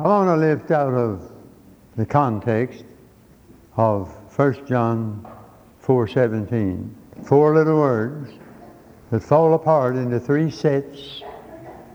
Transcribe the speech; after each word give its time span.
I 0.00 0.04
want 0.04 0.28
to 0.28 0.36
lift 0.36 0.70
out 0.70 0.94
of 0.94 1.30
the 1.94 2.06
context 2.06 2.86
of 3.76 4.08
1 4.34 4.64
John 4.64 5.30
4.17 5.84 6.88
four 7.26 7.54
little 7.54 7.78
words 7.78 8.32
that 9.10 9.22
fall 9.22 9.52
apart 9.52 9.96
into 9.96 10.18
three 10.18 10.50
sets 10.50 11.22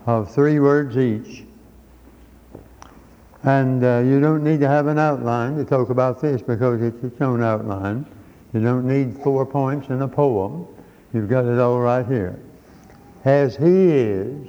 of 0.06 0.32
three 0.32 0.60
words 0.60 0.96
each. 0.96 1.46
And 3.42 3.82
uh, 3.82 4.04
you 4.06 4.20
don't 4.20 4.44
need 4.44 4.60
to 4.60 4.68
have 4.68 4.86
an 4.86 5.00
outline 5.00 5.56
to 5.56 5.64
talk 5.64 5.90
about 5.90 6.20
this 6.20 6.40
because 6.40 6.80
it's 6.82 7.02
its 7.02 7.20
own 7.20 7.42
outline. 7.42 8.06
You 8.54 8.60
don't 8.60 8.86
need 8.86 9.20
four 9.20 9.44
points 9.44 9.88
in 9.88 10.00
a 10.02 10.08
poem. 10.08 10.64
You've 11.12 11.28
got 11.28 11.44
it 11.44 11.58
all 11.58 11.80
right 11.80 12.06
here. 12.06 12.38
As 13.24 13.56
he 13.56 13.88
is, 13.88 14.46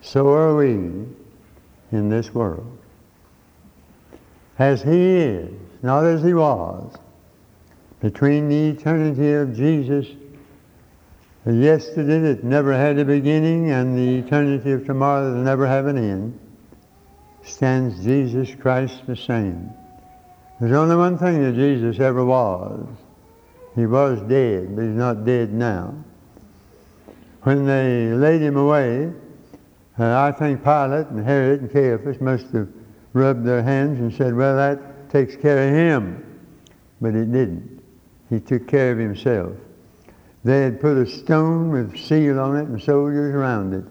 so 0.00 0.26
are 0.30 0.56
we 0.56 1.06
in 1.92 2.08
this 2.08 2.34
world. 2.34 2.78
As 4.58 4.82
he 4.82 5.16
is, 5.16 5.54
not 5.82 6.04
as 6.04 6.22
he 6.22 6.34
was, 6.34 6.94
between 8.00 8.48
the 8.48 8.68
eternity 8.68 9.32
of 9.32 9.54
Jesus, 9.54 10.06
the 11.44 11.54
yesterday 11.54 12.18
that 12.20 12.44
never 12.44 12.72
had 12.72 12.98
a 12.98 13.04
beginning, 13.04 13.70
and 13.70 13.96
the 13.96 14.26
eternity 14.26 14.72
of 14.72 14.84
tomorrow 14.86 15.24
that 15.30 15.36
will 15.36 15.44
never 15.44 15.66
have 15.66 15.86
an 15.86 15.96
end, 15.96 16.38
stands 17.42 18.04
Jesus 18.04 18.54
Christ 18.54 19.06
the 19.06 19.16
same. 19.16 19.70
There's 20.60 20.72
only 20.72 20.96
one 20.96 21.16
thing 21.18 21.42
that 21.42 21.54
Jesus 21.54 22.00
ever 22.00 22.24
was. 22.24 22.86
He 23.76 23.86
was 23.86 24.20
dead, 24.22 24.74
but 24.74 24.82
he's 24.82 24.94
not 24.94 25.24
dead 25.24 25.52
now. 25.52 25.94
When 27.42 27.64
they 27.64 28.12
laid 28.12 28.42
him 28.42 28.56
away, 28.56 29.12
uh, 29.98 30.20
I 30.20 30.32
think 30.32 30.62
Pilate 30.62 31.08
and 31.08 31.24
Herod 31.24 31.62
and 31.62 31.72
Caiaphas 31.72 32.20
must 32.20 32.46
have 32.52 32.68
rubbed 33.12 33.44
their 33.44 33.62
hands 33.62 33.98
and 33.98 34.12
said, 34.12 34.34
well, 34.34 34.56
that 34.56 35.10
takes 35.10 35.36
care 35.36 35.68
of 35.68 35.74
him. 35.74 36.24
But 37.00 37.14
it 37.14 37.32
didn't. 37.32 37.82
He 38.30 38.40
took 38.40 38.68
care 38.68 38.92
of 38.92 38.98
himself. 38.98 39.52
They 40.44 40.62
had 40.62 40.80
put 40.80 40.96
a 40.96 41.06
stone 41.06 41.70
with 41.70 41.96
seal 41.96 42.38
on 42.38 42.56
it 42.56 42.68
and 42.68 42.80
soldiers 42.80 43.34
around 43.34 43.74
it 43.74 43.84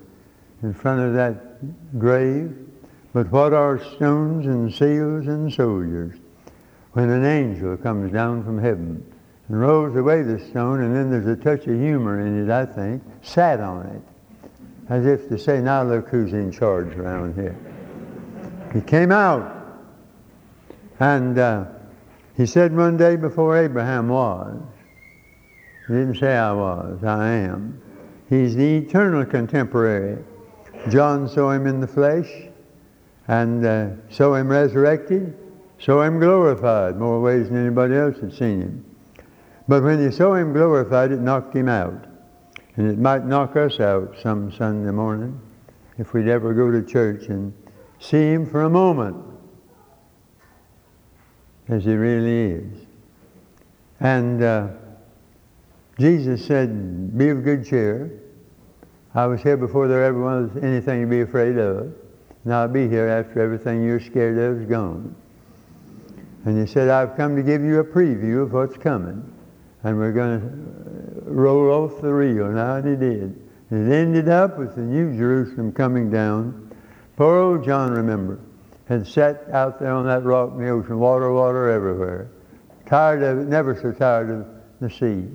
in 0.64 0.74
front 0.74 1.02
of 1.02 1.14
that 1.14 2.00
grave. 2.00 2.56
But 3.14 3.32
what 3.32 3.54
are 3.54 3.84
stones 3.96 4.46
and 4.46 4.74
seals 4.74 5.28
and 5.28 5.52
soldiers? 5.52 6.18
When 6.94 7.10
an 7.10 7.26
angel 7.26 7.78
comes 7.78 8.12
down 8.12 8.44
from 8.44 8.60
heaven 8.60 9.04
and 9.48 9.60
rolls 9.60 9.96
away 9.96 10.24
the 10.24 10.40
stone, 10.40 10.82
and 10.82 10.96
then 10.96 11.10
there's 11.10 11.28
a 11.28 11.36
touch 11.42 11.68
of 11.68 11.80
humor 11.80 12.20
in 12.26 12.44
it, 12.44 12.52
I 12.52 12.66
think, 12.66 13.04
sat 13.22 13.60
on 13.60 13.86
it, 13.88 14.02
as 14.90 15.06
if 15.06 15.28
to 15.30 15.38
say, 15.38 15.62
now 15.62 15.84
look 15.84 16.10
who's 16.10 16.34
in 16.34 16.52
charge 16.52 16.96
around 16.96 17.36
here. 17.36 17.58
He 18.74 18.82
came 18.82 19.12
out, 19.12 19.56
and 21.00 21.38
uh, 21.38 21.66
he 22.36 22.46
said 22.46 22.76
one 22.76 22.98
day 22.98 23.16
before 23.16 23.58
Abraham 23.58 24.10
was, 24.10 24.62
he 25.88 25.94
didn't 25.94 26.16
say 26.16 26.36
I 26.36 26.52
was, 26.52 27.04
I 27.04 27.30
am. 27.30 27.82
He's 28.30 28.56
the 28.56 28.78
eternal 28.78 29.26
contemporary. 29.26 30.24
John 30.90 31.30
saw 31.30 31.52
him 31.52 31.66
in 31.66 31.80
the 31.80 31.88
flesh 31.88 32.30
and 33.28 33.66
uh, 33.66 33.90
saw 34.10 34.36
him 34.36 34.50
resurrected, 34.50 35.38
saw 35.80 36.02
him 36.04 36.20
glorified 36.20 36.98
more 36.98 37.22
ways 37.22 37.48
than 37.48 37.58
anybody 37.58 37.96
else 37.96 38.20
had 38.20 38.34
seen 38.34 38.62
him. 38.62 38.86
But 39.68 39.84
when 39.84 40.00
he 40.00 40.12
saw 40.12 40.36
him 40.36 40.54
glorified, 40.54 41.12
it 41.12 41.20
knocked 41.20 41.56
him 41.56 41.68
out. 41.70 42.06
And 42.78 42.92
it 42.92 43.00
might 43.00 43.26
knock 43.26 43.56
us 43.56 43.80
out 43.80 44.16
some 44.22 44.52
Sunday 44.52 44.92
morning 44.92 45.42
if 45.98 46.14
we'd 46.14 46.28
ever 46.28 46.54
go 46.54 46.70
to 46.70 46.84
church 46.84 47.28
and 47.28 47.52
see 48.00 48.32
him 48.32 48.46
for 48.46 48.64
a 48.64 48.70
moment 48.70 49.18
as 51.68 51.84
he 51.84 51.94
really 51.94 52.62
is. 52.62 52.86
And 54.00 54.44
uh, 54.44 54.68
Jesus 56.00 56.46
said, 56.46 57.18
Be 57.18 57.30
of 57.30 57.44
good 57.44 57.66
cheer. 57.66 58.22
I 59.16 59.26
was 59.26 59.42
here 59.42 59.58
before 59.58 59.88
there 59.88 60.04
ever 60.04 60.22
was 60.22 60.52
anything 60.62 61.02
to 61.02 61.08
be 61.08 61.22
afraid 61.22 61.58
of. 61.58 61.92
And 62.44 62.54
I'll 62.54 62.68
be 62.68 62.88
here 62.88 63.08
after 63.08 63.42
everything 63.42 63.84
you're 63.84 64.00
scared 64.00 64.38
of 64.38 64.62
is 64.62 64.70
gone. 64.70 65.16
And 66.46 66.60
he 66.60 66.72
said, 66.72 66.90
I've 66.90 67.18
come 67.18 67.36
to 67.36 67.42
give 67.42 67.64
you 67.64 67.80
a 67.80 67.84
preview 67.84 68.44
of 68.44 68.54
what's 68.54 68.78
coming. 68.78 69.34
And 69.84 69.98
we're 69.98 70.12
going 70.12 70.40
to 70.40 70.48
uh, 70.48 71.32
roll 71.32 71.72
off 71.72 72.02
the 72.02 72.14
reel. 72.14 72.46
And 72.48 72.88
he 72.88 72.96
did. 72.96 73.36
It 73.70 73.92
ended 73.92 74.30
up 74.30 74.58
with 74.58 74.76
the 74.76 74.82
New 74.82 75.16
Jerusalem 75.18 75.72
coming 75.72 76.10
down. 76.10 76.72
Poor 77.16 77.38
old 77.38 77.66
John, 77.66 77.92
remember, 77.92 78.40
had 78.86 79.06
sat 79.06 79.50
out 79.52 79.80
there 79.80 79.92
on 79.92 80.06
that 80.06 80.24
rock 80.24 80.52
in 80.54 80.60
the 80.60 80.70
ocean, 80.70 81.00
water, 81.00 81.32
water 81.32 81.70
everywhere. 81.70 82.30
Tired 82.86 83.24
of 83.24 83.40
it, 83.40 83.48
never 83.48 83.76
so 83.76 83.92
tired 83.92 84.30
of 84.30 84.48
the 84.80 84.90
sea. 84.90 85.28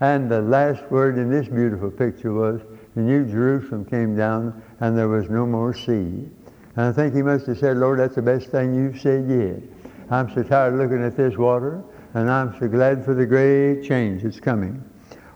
And 0.00 0.30
the 0.30 0.42
last 0.42 0.82
word 0.90 1.18
in 1.18 1.30
this 1.30 1.48
beautiful 1.48 1.90
picture 1.90 2.32
was, 2.32 2.60
the 2.94 3.02
New 3.02 3.24
Jerusalem 3.24 3.84
came 3.84 4.16
down 4.16 4.62
and 4.80 4.96
there 4.96 5.08
was 5.08 5.30
no 5.30 5.46
more 5.46 5.72
sea. 5.72 6.28
And 6.76 6.86
I 6.86 6.92
think 6.92 7.14
he 7.14 7.22
must 7.22 7.46
have 7.46 7.58
said, 7.58 7.76
Lord, 7.76 8.00
that's 8.00 8.14
the 8.14 8.22
best 8.22 8.48
thing 8.48 8.74
you've 8.74 9.00
said 9.00 9.28
yet. 9.28 9.62
I'm 10.10 10.28
so 10.34 10.42
tired 10.42 10.76
looking 10.76 11.04
at 11.04 11.16
this 11.16 11.36
water, 11.36 11.84
and 12.14 12.28
I'm 12.28 12.58
so 12.58 12.66
glad 12.66 13.04
for 13.04 13.14
the 13.14 13.26
great 13.26 13.84
change 13.84 14.24
that's 14.24 14.40
coming. 14.40 14.84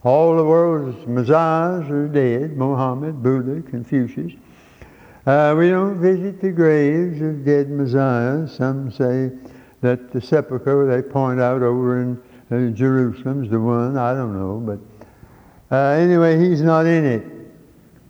All 0.02 0.36
the 0.36 0.44
world's 0.44 1.06
messiahs 1.06 1.88
are 1.88 2.08
dead, 2.08 2.56
Mohammed, 2.56 3.22
Buddha, 3.22 3.62
Confucius. 3.62 4.32
Uh, 5.26 5.54
we 5.56 5.70
don't 5.70 6.00
visit 6.00 6.40
the 6.40 6.50
graves 6.50 7.22
of 7.22 7.44
dead 7.44 7.70
messiahs. 7.70 8.52
Some 8.56 8.90
say 8.90 9.30
that 9.80 10.10
the 10.10 10.20
sepulchre 10.20 10.86
they 10.86 11.08
point 11.08 11.40
out 11.40 11.62
over 11.62 12.02
in 12.02 12.20
uh, 12.50 12.74
Jerusalem's 12.74 13.50
the 13.50 13.60
one. 13.60 13.96
I 13.96 14.12
don't 14.12 14.36
know, 14.36 14.58
but 14.58 15.74
uh, 15.74 15.92
anyway, 15.92 16.38
he's 16.38 16.60
not 16.60 16.84
in 16.84 17.04
it. 17.04 17.24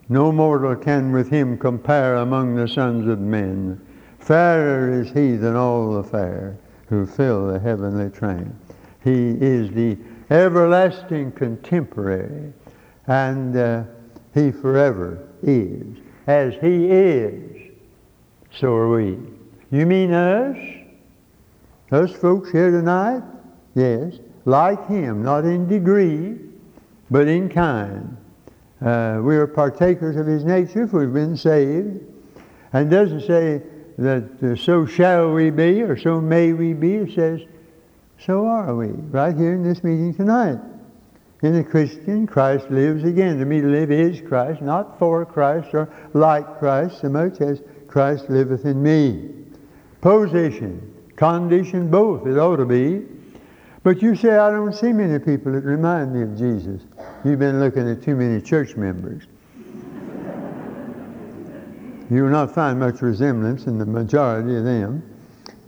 No 0.09 0.33
mortal 0.33 0.77
can 0.77 1.13
with 1.13 1.29
him 1.31 1.59
compare 1.59 2.17
among 2.17 2.57
the 2.57 2.67
sons 2.67 3.07
of 3.07 3.21
men. 3.21 3.84
Fairer 4.25 4.91
is 5.03 5.11
he 5.11 5.37
than 5.37 5.55
all 5.55 5.93
the 5.93 6.03
fair 6.03 6.57
who 6.89 7.07
fill 7.07 7.49
the 7.49 7.59
heavenly 7.59 8.09
train. 8.09 8.59
He 9.03 9.33
is 9.33 9.71
the 9.73 9.99
everlasting 10.31 11.33
contemporary, 11.33 12.51
and 13.07 13.55
uh, 13.55 13.83
he 14.33 14.51
forever 14.51 15.29
is. 15.43 15.99
As 16.27 16.55
he 16.55 16.87
is, 16.87 17.71
so 18.51 18.75
are 18.75 18.89
we. 18.89 19.19
You 19.71 19.85
mean 19.85 20.15
us? 20.15 20.57
Us 21.93 22.17
folks 22.17 22.51
here 22.51 22.71
tonight? 22.71 23.23
Yes. 23.75 24.15
Like 24.47 24.89
him, 24.89 25.23
not 25.23 25.45
in 25.45 25.69
degree, 25.69 26.39
but 27.11 27.29
in 27.29 27.51
kind. 27.51 28.17
Uh, 28.81 29.21
we 29.23 29.37
are 29.37 29.47
partakers 29.47 30.17
of 30.17 30.27
his 30.27 30.45
nature 30.45 30.85
if 30.85 30.95
we've 30.95 31.13
been 31.13 31.37
saved. 31.37 32.01
And 32.73 32.91
doesn't 32.91 33.27
say 33.27 33.63
that 33.99 34.43
uh, 34.43 34.57
so 34.57 34.87
shall 34.87 35.33
we 35.33 35.51
be 35.51 35.83
or 35.83 35.97
so 35.97 36.21
may 36.21 36.53
we 36.53 36.73
be. 36.73 36.97
It 36.97 37.15
says, 37.15 37.41
so 38.19 38.47
are 38.47 38.75
we, 38.75 38.89
right 38.89 39.37
here 39.37 39.55
in 39.55 39.63
this 39.63 39.85
meeting 39.85 40.15
tonight. 40.15 40.59
In 41.43 41.57
a 41.57 41.65
Christian, 41.65 42.27
Christ 42.27 42.71
lives 42.71 43.05
again. 43.05 43.39
To 43.39 43.45
me, 43.45 43.61
to 43.61 43.67
live 43.67 43.91
is 43.91 44.21
Christ, 44.21 44.63
not 44.63 44.99
for 44.99 45.27
Christ 45.27 45.75
or 45.75 45.93
like 46.15 46.59
Christ, 46.59 47.03
so 47.03 47.11
much 47.11 47.41
as 47.41 47.61
Christ 47.87 48.31
liveth 48.31 48.65
in 48.65 48.83
me. 48.83 49.31
Position, 50.01 50.95
condition, 51.17 51.91
both 51.91 52.27
it 52.27 52.39
ought 52.39 52.57
to 52.57 52.65
be. 52.65 53.05
But 53.83 54.01
you 54.01 54.17
say, 54.17 54.31
I 54.31 54.51
don't 54.51 54.73
see 54.73 54.93
many 54.95 55.19
people 55.19 55.53
that 55.53 55.65
remind 55.65 56.15
me 56.15 56.23
of 56.23 56.39
Jesus. 56.39 56.83
You've 57.25 57.41
been 57.41 57.61
looking 57.61 57.91
at 57.91 58.03
too 58.03 58.17
many 58.17 58.41
church 58.41 58.77
members. 58.77 59.25
You 62.15 62.23
will 62.23 62.31
not 62.31 62.55
find 62.55 62.79
much 62.79 63.03
resemblance 63.03 63.67
in 63.67 63.77
the 63.77 63.87
majority 63.87 64.57
of 64.57 64.65
them. 64.65 65.03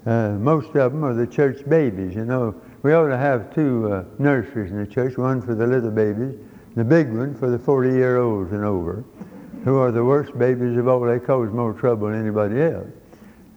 Uh, 0.06 0.30
most 0.38 0.68
of 0.76 0.92
them 0.92 1.04
are 1.04 1.12
the 1.12 1.26
church 1.26 1.68
babies. 1.68 2.14
You 2.14 2.24
know, 2.24 2.54
we 2.82 2.92
ought 2.92 3.08
to 3.08 3.16
have 3.16 3.52
two 3.52 3.92
uh, 3.92 4.04
nurseries 4.18 4.70
in 4.70 4.78
the 4.78 4.86
church, 4.86 5.18
one 5.18 5.42
for 5.42 5.56
the 5.56 5.66
little 5.66 5.90
babies, 5.90 6.38
the 6.76 6.84
big 6.84 7.12
one 7.12 7.34
for 7.34 7.50
the 7.50 7.58
40 7.58 7.90
year 7.90 8.18
olds 8.18 8.52
and 8.52 8.64
over, 8.64 9.02
who 9.64 9.76
are 9.78 9.90
the 9.90 10.04
worst 10.04 10.38
babies 10.38 10.76
of 10.76 10.86
all. 10.86 11.00
They 11.00 11.18
cause 11.18 11.50
more 11.50 11.72
trouble 11.72 12.08
than 12.08 12.20
anybody 12.20 12.62
else. 12.62 12.86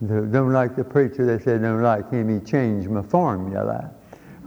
They 0.01 0.21
don't 0.31 0.51
like 0.51 0.75
the 0.75 0.83
preacher, 0.83 1.25
they 1.25 1.44
say 1.44 1.59
don't 1.59 1.83
like 1.83 2.09
him, 2.09 2.39
he 2.39 2.44
changed 2.44 2.89
my 2.89 3.03
formula. 3.03 3.92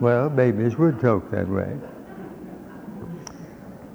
Well, 0.00 0.28
babies 0.28 0.76
would 0.78 0.98
talk 1.00 1.30
that 1.30 1.48
way. 1.48 1.76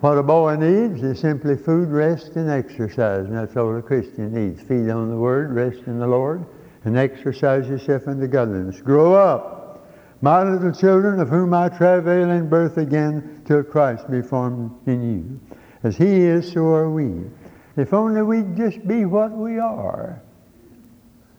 What 0.08 0.18
a 0.18 0.24
boy 0.24 0.56
needs 0.56 1.04
is 1.04 1.20
simply 1.20 1.58
food, 1.58 1.90
rest, 1.90 2.38
and 2.38 2.50
exercise, 2.50 3.26
and 3.26 3.36
that's 3.36 3.58
all 3.58 3.76
a 3.76 3.82
Christian 3.82 4.34
needs. 4.34 4.62
Feed 4.62 4.90
on 4.90 5.10
the 5.10 5.18
Word, 5.18 5.52
rest 5.52 5.86
in 5.86 6.00
the 6.00 6.08
Lord, 6.08 6.46
and 6.86 6.98
exercise 6.98 7.68
yourself 7.68 8.08
into 8.08 8.26
godliness. 8.30 8.80
Grow 8.80 9.16
up, 9.16 9.86
my 10.22 10.44
little 10.44 10.72
children, 10.72 11.20
of 11.20 11.28
whom 11.28 11.54
I 11.54 11.68
travail 11.68 12.30
in 12.30 12.48
birth 12.48 12.78
again, 12.78 13.42
till 13.44 13.64
Christ 13.64 14.10
be 14.10 14.22
formed 14.22 14.72
in 14.88 15.12
you. 15.12 15.58
As 15.84 15.98
He 15.98 16.22
is, 16.22 16.54
so 16.54 16.68
are 16.68 16.90
we. 16.90 17.26
If 17.76 17.94
only 17.94 18.22
we'd 18.22 18.56
just 18.56 18.88
be 18.88 19.04
what 19.04 19.34
we 19.34 19.60
are. 19.60 20.22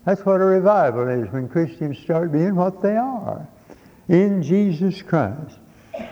That's 0.04 0.26
what 0.26 0.42
a 0.42 0.44
revival 0.44 1.08
is 1.08 1.32
when 1.32 1.48
Christians 1.48 2.00
start 2.00 2.32
being 2.32 2.54
what 2.54 2.82
they 2.82 2.98
are 2.98 3.48
in 4.08 4.42
Jesus 4.42 5.00
Christ. 5.00 5.58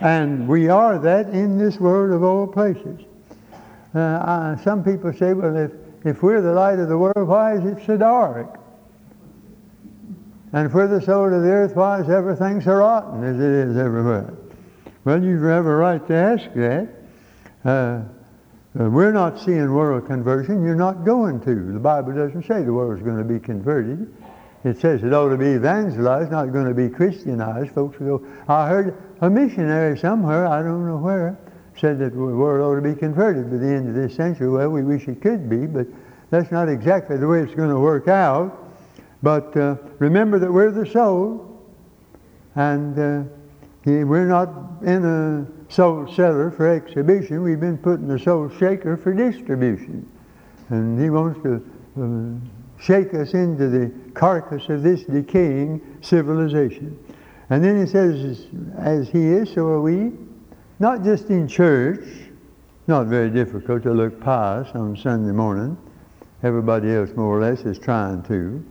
And 0.00 0.46
we 0.46 0.68
are 0.68 0.98
that 0.98 1.28
in 1.30 1.58
this 1.58 1.78
world 1.78 2.12
of 2.12 2.22
all 2.22 2.46
places. 2.46 3.00
Uh, 3.94 3.98
uh, 3.98 4.56
some 4.58 4.84
people 4.84 5.12
say, 5.12 5.32
well, 5.32 5.56
if, 5.56 5.70
if 6.04 6.22
we're 6.22 6.42
the 6.42 6.52
light 6.52 6.78
of 6.78 6.88
the 6.88 6.98
world, 6.98 7.28
why 7.28 7.54
is 7.54 7.64
it 7.64 7.84
so 7.86 7.96
dark? 7.96 8.60
And 10.52 10.66
if 10.66 10.74
we're 10.74 10.86
the 10.86 11.00
salt 11.00 11.32
of 11.32 11.42
the 11.42 11.48
earth, 11.48 11.74
why 11.74 12.00
is 12.00 12.08
everything 12.08 12.60
so 12.60 12.74
rotten 12.74 13.24
as 13.24 13.36
it 13.36 13.42
is 13.42 13.76
everywhere? 13.76 14.32
Well, 15.04 15.22
you 15.22 15.42
have 15.44 15.66
a 15.66 15.74
right 15.74 16.06
to 16.08 16.14
ask 16.14 16.52
that. 16.54 16.88
Uh, 17.64 17.68
uh, 18.78 18.90
we're 18.90 19.12
not 19.12 19.40
seeing 19.40 19.72
world 19.72 20.06
conversion. 20.06 20.62
You're 20.64 20.74
not 20.74 21.04
going 21.04 21.40
to. 21.40 21.72
The 21.72 21.78
Bible 21.78 22.12
doesn't 22.12 22.44
say 22.46 22.62
the 22.62 22.72
world's 22.72 23.02
going 23.02 23.16
to 23.16 23.24
be 23.24 23.40
converted. 23.40 24.14
It 24.66 24.80
says 24.80 25.04
it 25.04 25.12
ought 25.12 25.28
to 25.28 25.36
be 25.36 25.50
evangelized, 25.50 26.32
not 26.32 26.52
going 26.52 26.66
to 26.66 26.74
be 26.74 26.88
Christianized. 26.88 27.70
Folks 27.70 27.98
go, 27.98 28.26
I 28.48 28.68
heard 28.68 29.00
a 29.20 29.30
missionary 29.30 29.96
somewhere, 29.96 30.44
I 30.44 30.60
don't 30.60 30.84
know 30.84 30.96
where, 30.96 31.38
said 31.76 32.00
that 32.00 32.14
the 32.14 32.18
world 32.18 32.66
ought 32.66 32.82
to 32.82 32.94
be 32.94 32.98
converted 32.98 33.48
by 33.48 33.58
the 33.58 33.68
end 33.68 33.88
of 33.88 33.94
this 33.94 34.16
century. 34.16 34.48
Well, 34.48 34.68
we 34.70 34.82
wish 34.82 35.06
it 35.06 35.22
could 35.22 35.48
be, 35.48 35.66
but 35.66 35.86
that's 36.30 36.50
not 36.50 36.68
exactly 36.68 37.16
the 37.16 37.28
way 37.28 37.42
it's 37.42 37.54
going 37.54 37.70
to 37.70 37.78
work 37.78 38.08
out. 38.08 38.58
But 39.22 39.56
uh, 39.56 39.76
remember 40.00 40.40
that 40.40 40.50
we're 40.50 40.72
the 40.72 40.84
soul, 40.84 41.62
and 42.56 42.98
uh, 42.98 43.22
we're 43.84 44.26
not 44.26 44.48
in 44.82 45.04
a 45.04 45.72
soul 45.72 46.12
cellar 46.12 46.50
for 46.50 46.68
exhibition. 46.68 47.40
We've 47.40 47.60
been 47.60 47.78
put 47.78 48.00
in 48.00 48.10
a 48.10 48.18
soul 48.18 48.50
shaker 48.58 48.96
for 48.96 49.14
distribution. 49.14 50.10
And 50.70 51.00
he 51.00 51.08
wants 51.08 51.40
to 51.44 51.64
uh, 51.96 52.55
shake 52.78 53.14
us 53.14 53.34
into 53.34 53.68
the 53.68 53.92
carcass 54.14 54.68
of 54.68 54.82
this 54.82 55.04
decaying 55.04 55.80
civilization. 56.00 56.98
And 57.50 57.62
then 57.62 57.78
he 57.80 57.86
says, 57.86 58.46
as 58.76 59.08
he 59.08 59.26
is, 59.26 59.52
so 59.52 59.66
are 59.66 59.80
we. 59.80 60.12
Not 60.78 61.04
just 61.04 61.30
in 61.30 61.48
church, 61.48 62.04
not 62.86 63.06
very 63.06 63.30
difficult 63.30 63.82
to 63.84 63.92
look 63.92 64.20
pious 64.20 64.68
on 64.74 64.96
Sunday 64.96 65.32
morning. 65.32 65.76
Everybody 66.42 66.92
else, 66.94 67.10
more 67.16 67.36
or 67.36 67.40
less, 67.40 67.62
is 67.62 67.78
trying 67.78 68.22
to. 68.24 68.64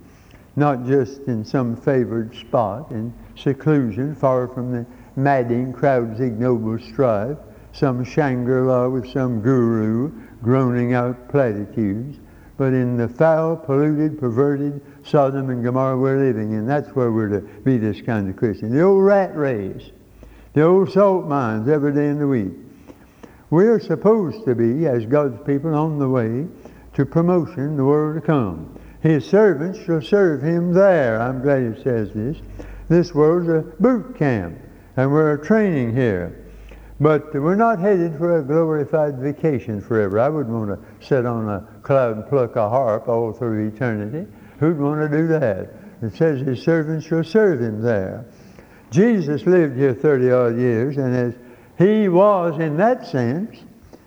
Not 0.56 0.86
just 0.86 1.22
in 1.24 1.44
some 1.44 1.76
favored 1.76 2.36
spot 2.36 2.92
in 2.92 3.14
seclusion, 3.36 4.16
far 4.16 4.48
from 4.48 4.72
the 4.72 4.86
madding 5.16 5.74
crowd's 5.74 6.20
ignoble 6.20 6.80
strife, 6.80 7.38
some 7.72 8.04
Shangri-La 8.04 8.88
with 8.88 9.10
some 9.10 9.42
guru 9.42 10.12
groaning 10.42 10.94
out 10.94 11.28
platitudes, 11.28 12.20
but 12.58 12.74
in 12.74 12.98
the 12.98 13.08
foul, 13.08 13.56
polluted, 13.56 14.20
perverted 14.20 14.82
Sodom 15.06 15.50
and 15.50 15.64
Gomorrah 15.64 15.98
we're 15.98 16.18
living 16.18 16.54
in. 16.54 16.66
That's 16.66 16.90
where 16.90 17.12
we're 17.12 17.30
to 17.30 17.42
be 17.42 17.78
this 17.78 18.02
kind 18.02 18.30
of 18.30 18.36
Christian. 18.36 18.72
The 18.72 18.82
old 18.82 19.04
rat 19.04 19.36
race, 19.36 19.92
the 20.54 20.64
old 20.64 20.92
salt 20.92 21.26
mines 21.26 21.68
every 21.68 21.94
day 21.94 22.08
in 22.08 22.20
the 22.20 22.28
week. 22.28 22.54
We're 23.50 23.80
supposed 23.80 24.46
to 24.46 24.56
be, 24.56 24.88
as 24.88 25.06
God's 25.06 25.46
people, 25.46 25.76
on 25.76 26.00
the 26.00 26.10
way 26.10 26.48
to 26.94 27.06
promotion, 27.06 27.76
the 27.76 27.86
world 27.86 28.16
to 28.16 28.26
come. 28.26 28.80
His 29.02 29.26
servants 29.26 29.80
shall 29.86 30.02
serve 30.02 30.42
him 30.42 30.74
there. 30.74 31.22
I'm 31.22 31.42
glad 31.42 31.62
it 31.62 31.84
says 31.84 32.12
this. 32.14 32.38
This 32.88 33.14
world's 33.14 33.50
a 33.50 33.62
boot 33.80 34.18
camp, 34.18 34.58
and 34.98 35.12
we're 35.12 35.38
training 35.38 35.96
here. 35.96 36.45
But 37.00 37.34
we're 37.34 37.56
not 37.56 37.80
headed 37.80 38.18
for 38.18 38.40
a 38.40 38.44
glorified 38.44 39.20
vacation 39.20 39.82
forever. 39.82 40.20
I 40.20 40.30
wouldn't 40.30 40.56
want 40.56 40.70
to 40.70 41.06
sit 41.06 41.26
on 41.26 41.50
a 41.50 41.68
cloud 41.84 42.16
and 42.16 42.28
pluck 42.28 42.56
a 42.56 42.70
harp 42.70 43.10
all 43.10 43.34
through 43.34 43.68
eternity. 43.68 44.32
Who'd 44.60 44.80
want 44.80 45.02
to 45.02 45.18
do 45.18 45.28
that? 45.28 45.74
It 46.02 46.16
says 46.16 46.40
his 46.40 46.62
servants 46.62 47.06
shall 47.06 47.24
serve 47.24 47.62
him 47.62 47.82
there. 47.82 48.26
Jesus 48.92 49.46
lived 49.46 49.78
here 49.78 49.94
30 49.94 50.32
odd 50.32 50.58
years, 50.58 50.98
and 50.98 51.14
as 51.14 51.34
he 51.78 52.08
was 52.08 52.58
in 52.60 52.78
that 52.78 53.06
sense, 53.06 53.58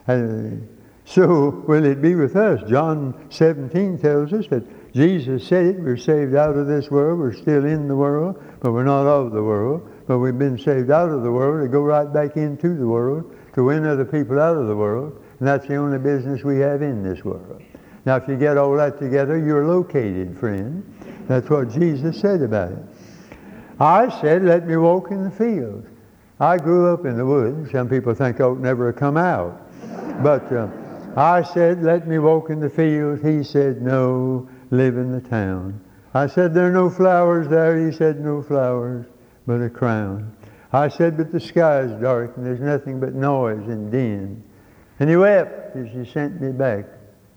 uh, 0.06 0.50
so 1.04 1.62
will 1.66 1.84
it 1.84 2.00
be 2.00 2.14
with 2.14 2.36
us. 2.36 2.62
John 2.70 3.26
17 3.30 3.98
tells 3.98 4.32
us 4.32 4.46
that 4.48 4.64
Jesus 4.94 5.46
said 5.46 5.66
it, 5.66 5.80
we're 5.80 5.96
saved 5.98 6.34
out 6.34 6.56
of 6.56 6.66
this 6.66 6.90
world, 6.90 7.18
we're 7.18 7.34
still 7.34 7.66
in 7.66 7.88
the 7.88 7.96
world, 7.96 8.42
but 8.60 8.72
we're 8.72 8.84
not 8.84 9.06
of 9.06 9.32
the 9.32 9.42
world. 9.42 9.88
But 10.08 10.20
we've 10.20 10.38
been 10.38 10.58
saved 10.58 10.90
out 10.90 11.10
of 11.10 11.22
the 11.22 11.30
world 11.30 11.62
to 11.62 11.68
go 11.68 11.82
right 11.82 12.10
back 12.10 12.38
into 12.38 12.74
the 12.74 12.86
world, 12.86 13.30
to 13.52 13.62
win 13.62 13.84
other 13.84 14.06
people 14.06 14.40
out 14.40 14.56
of 14.56 14.66
the 14.66 14.74
world. 14.74 15.22
And 15.38 15.46
that's 15.46 15.68
the 15.68 15.76
only 15.76 15.98
business 15.98 16.42
we 16.42 16.60
have 16.60 16.80
in 16.80 17.02
this 17.02 17.22
world. 17.26 17.62
Now, 18.06 18.16
if 18.16 18.26
you 18.26 18.38
get 18.38 18.56
all 18.56 18.74
that 18.78 18.98
together, 18.98 19.36
you're 19.36 19.66
located, 19.66 20.38
friend. 20.38 20.82
That's 21.28 21.50
what 21.50 21.68
Jesus 21.70 22.18
said 22.18 22.40
about 22.40 22.72
it. 22.72 22.78
I 23.78 24.08
said, 24.22 24.44
let 24.44 24.66
me 24.66 24.76
walk 24.78 25.10
in 25.10 25.24
the 25.24 25.30
fields. 25.30 25.86
I 26.40 26.56
grew 26.56 26.90
up 26.90 27.04
in 27.04 27.18
the 27.18 27.26
woods. 27.26 27.70
Some 27.70 27.90
people 27.90 28.14
think 28.14 28.38
would 28.38 28.60
never 28.60 28.94
come 28.94 29.18
out. 29.18 29.60
But 30.22 30.50
uh, 30.50 30.68
I 31.18 31.42
said, 31.42 31.82
let 31.82 32.08
me 32.08 32.18
walk 32.18 32.48
in 32.48 32.60
the 32.60 32.70
fields. 32.70 33.22
He 33.22 33.44
said, 33.44 33.82
no, 33.82 34.48
live 34.70 34.96
in 34.96 35.12
the 35.12 35.20
town. 35.20 35.84
I 36.14 36.28
said, 36.28 36.54
there 36.54 36.68
are 36.68 36.72
no 36.72 36.88
flowers 36.88 37.46
there. 37.48 37.78
He 37.78 37.94
said, 37.94 38.20
no 38.20 38.40
flowers 38.40 39.04
but 39.48 39.62
a 39.62 39.70
crown. 39.70 40.30
I 40.74 40.88
said, 40.88 41.16
but 41.16 41.32
the 41.32 41.40
sky 41.40 41.80
is 41.80 41.92
dark 42.02 42.36
and 42.36 42.44
there's 42.44 42.60
nothing 42.60 43.00
but 43.00 43.14
noise 43.14 43.66
and 43.66 43.90
din. 43.90 44.44
And 45.00 45.08
he 45.08 45.16
wept 45.16 45.74
as 45.74 45.88
he 45.88 46.04
sent 46.04 46.38
me 46.38 46.52
back. 46.52 46.84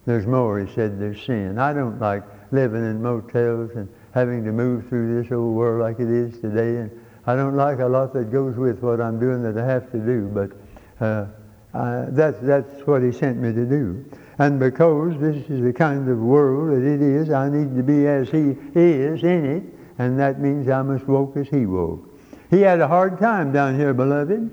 There's 0.05 0.27
more, 0.27 0.59
he 0.59 0.71
said, 0.75 0.99
there's 0.99 1.23
sin. 1.23 1.57
I 1.57 1.71
don't 1.71 1.99
like 2.01 2.23
living 2.51 2.83
in 2.83 3.01
motels 3.01 3.71
and 3.75 3.87
having 4.13 4.43
to 4.43 4.51
move 4.51 4.89
through 4.89 5.23
this 5.23 5.31
old 5.31 5.55
world 5.55 5.79
like 5.79 6.01
it 6.01 6.09
is 6.09 6.37
today. 6.41 6.81
And 6.81 6.91
I 7.25 7.37
don't 7.37 7.55
like 7.55 7.79
a 7.79 7.85
lot 7.85 8.13
that 8.13 8.29
goes 8.29 8.57
with 8.57 8.81
what 8.81 8.99
I'm 8.99 9.17
doing 9.17 9.41
that 9.43 9.57
I 9.57 9.65
have 9.65 9.89
to 9.93 9.97
do, 9.97 10.27
but 10.27 10.51
uh, 10.99 12.07
that's, 12.09 12.39
that's 12.41 12.85
what 12.85 13.03
he 13.03 13.13
sent 13.13 13.37
me 13.37 13.53
to 13.53 13.65
do. 13.65 14.03
And 14.37 14.59
because 14.59 15.17
this 15.21 15.49
is 15.49 15.61
the 15.61 15.71
kind 15.71 16.09
of 16.09 16.17
world 16.17 16.71
that 16.71 16.85
it 16.85 17.01
is, 17.01 17.29
I 17.29 17.47
need 17.47 17.73
to 17.77 17.83
be 17.83 18.05
as 18.05 18.29
he 18.29 18.57
is 18.75 19.23
in 19.23 19.45
it 19.45 19.80
and 20.01 20.19
that 20.19 20.39
means 20.39 20.67
I 20.67 20.81
must 20.81 21.07
woke 21.07 21.37
as 21.37 21.47
he 21.47 21.67
woke. 21.67 22.09
He 22.49 22.61
had 22.61 22.79
a 22.81 22.87
hard 22.87 23.19
time 23.19 23.51
down 23.51 23.77
here, 23.77 23.93
beloved. 23.93 24.49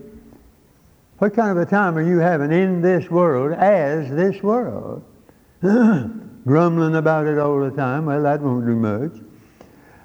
What 1.18 1.34
kind 1.34 1.50
of 1.50 1.56
a 1.56 1.66
time 1.68 1.96
are 1.96 2.02
you 2.02 2.18
having 2.18 2.52
in 2.52 2.82
this 2.82 3.10
world 3.10 3.52
as 3.52 4.10
this 4.10 4.42
world? 4.42 5.02
Grumbling 5.62 6.96
about 6.96 7.26
it 7.26 7.38
all 7.38 7.60
the 7.60 7.70
time, 7.70 8.06
well, 8.06 8.22
that 8.22 8.42
won't 8.42 8.66
do 8.66 8.76
much. 8.76 9.12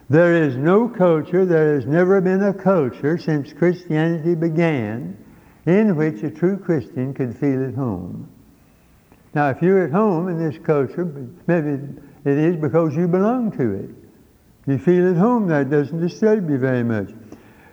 There 0.10 0.34
is 0.34 0.56
no 0.56 0.88
culture, 0.88 1.46
there 1.46 1.76
has 1.76 1.86
never 1.86 2.22
been 2.22 2.42
a 2.42 2.54
culture 2.54 3.18
since 3.18 3.52
Christianity 3.52 4.36
began 4.36 5.18
in 5.66 5.96
which 5.96 6.24
a 6.24 6.32
true 6.32 6.58
Christian 6.58 7.14
could 7.14 7.38
feel 7.38 7.68
at 7.68 7.76
home. 7.76 8.30
Now, 9.34 9.50
if 9.50 9.62
you're 9.62 9.84
at 9.84 9.92
home 9.92 10.30
in 10.30 10.38
this 10.38 10.58
culture, 10.64 11.06
maybe 11.48 11.80
it 12.24 12.38
is 12.38 12.56
because 12.56 12.96
you 12.96 13.08
belong 13.08 13.52
to 13.58 13.74
it. 13.74 14.03
You 14.66 14.78
feel 14.78 15.10
at 15.12 15.18
home 15.18 15.48
that 15.48 15.70
doesn't 15.70 16.00
disturb 16.00 16.50
you 16.50 16.58
very 16.58 16.84
much. 16.84 17.10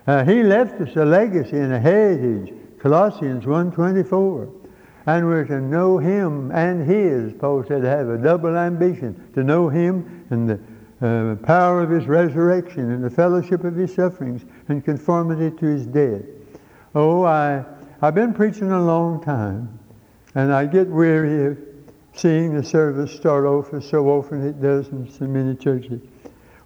Uh, 0.06 0.24
he 0.24 0.42
left 0.42 0.80
us 0.80 0.96
a 0.96 1.04
legacy 1.04 1.56
and 1.56 1.72
a 1.72 1.78
heritage, 1.78 2.52
Colossians 2.80 3.44
1.24. 3.44 4.50
And 5.06 5.26
we're 5.26 5.44
to 5.44 5.60
know 5.60 5.98
him 5.98 6.50
and 6.50 6.84
his, 6.84 7.32
Paul 7.34 7.64
said, 7.66 7.84
have 7.84 8.08
a 8.08 8.18
double 8.18 8.56
ambition, 8.56 9.30
to 9.34 9.44
know 9.44 9.68
him 9.68 10.26
and 10.30 10.48
the 10.48 10.60
uh, 11.00 11.36
power 11.46 11.80
of 11.80 11.90
his 11.90 12.06
resurrection 12.06 12.90
and 12.90 13.04
the 13.04 13.10
fellowship 13.10 13.62
of 13.64 13.76
his 13.76 13.94
sufferings 13.94 14.44
and 14.68 14.84
conformity 14.84 15.56
to 15.58 15.66
his 15.66 15.86
death. 15.86 16.22
Oh, 16.94 17.22
I, 17.24 17.64
I've 18.02 18.16
been 18.16 18.34
preaching 18.34 18.72
a 18.72 18.84
long 18.84 19.22
time, 19.22 19.78
and 20.34 20.52
I 20.52 20.66
get 20.66 20.88
weary 20.88 21.46
of 21.46 21.58
seeing 22.14 22.54
the 22.54 22.64
service 22.64 23.12
start 23.12 23.44
off 23.44 23.72
as 23.72 23.88
so 23.88 24.08
often 24.08 24.44
it 24.44 24.60
does 24.60 24.88
in 24.88 25.08
so 25.08 25.26
many 25.26 25.54
churches 25.54 26.00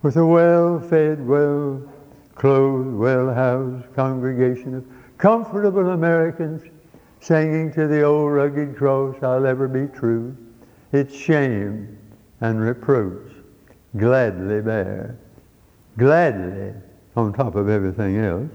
with 0.05 0.19
a 0.19 0.27
well-fed, 0.27 1.27
well-clothed, 1.27 2.95
well-housed 2.95 3.95
congregation 3.95 4.75
of 4.75 4.85
comfortable 5.17 5.89
Americans 5.89 6.63
singing 7.21 7.73
to 7.73 7.87
the 7.87 8.03
old 8.03 8.31
rugged 8.31 8.77
cross, 8.77 9.17
I'll 9.23 9.47
ever 9.47 9.67
be 9.67 9.87
true. 9.97 10.37
Its 10.93 11.17
shame 11.17 11.97
and 12.43 12.61
reproach 12.61 13.33
gladly 13.97 14.61
bear. 14.61 15.17
Gladly 15.97 16.75
on 17.17 17.33
top 17.33 17.55
of 17.55 17.71
everything 17.71 18.19
else. 18.19 18.51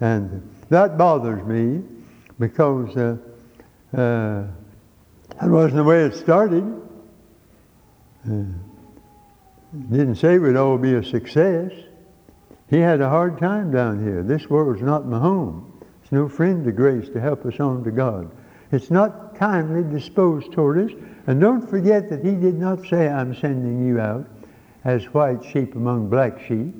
And 0.00 0.42
that 0.70 0.98
bothers 0.98 1.46
me 1.46 1.84
because 2.40 2.96
uh, 2.96 3.16
uh, 3.96 4.42
that 5.40 5.48
wasn't 5.48 5.76
the 5.76 5.84
way 5.84 6.02
it 6.02 6.16
started. 6.16 6.64
Uh, 8.28 8.42
didn't 9.90 10.16
say 10.16 10.38
we'd 10.38 10.56
all 10.56 10.78
be 10.78 10.94
a 10.94 11.04
success. 11.04 11.72
He 12.70 12.78
had 12.78 13.00
a 13.00 13.08
hard 13.08 13.38
time 13.38 13.70
down 13.70 14.02
here. 14.02 14.22
This 14.22 14.48
world's 14.48 14.82
not 14.82 15.06
my 15.06 15.18
home. 15.18 15.82
It's 16.02 16.12
no 16.12 16.28
friend 16.28 16.64
to 16.64 16.72
grace 16.72 17.08
to 17.10 17.20
help 17.20 17.44
us 17.46 17.60
on 17.60 17.84
to 17.84 17.90
God. 17.90 18.30
It's 18.72 18.90
not 18.90 19.34
kindly 19.36 19.82
disposed 19.82 20.52
toward 20.52 20.90
us. 20.90 20.96
And 21.26 21.40
don't 21.40 21.68
forget 21.68 22.08
that 22.10 22.24
he 22.24 22.32
did 22.32 22.58
not 22.58 22.86
say, 22.86 23.08
I'm 23.08 23.34
sending 23.34 23.86
you 23.86 24.00
out. 24.00 24.26
as 24.84 25.04
white 25.14 25.42
sheep 25.44 25.74
among 25.74 26.08
black 26.08 26.38
sheep, 26.40 26.74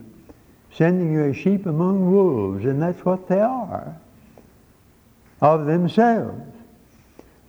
sending 0.73 1.13
you 1.13 1.25
as 1.25 1.37
sheep 1.37 1.67
among 1.67 2.13
wolves, 2.13 2.65
and 2.65 2.81
that's 2.81 3.05
what 3.05 3.29
they 3.29 3.41
are 3.41 3.97
of 5.41 5.67
themselves. 5.67 6.41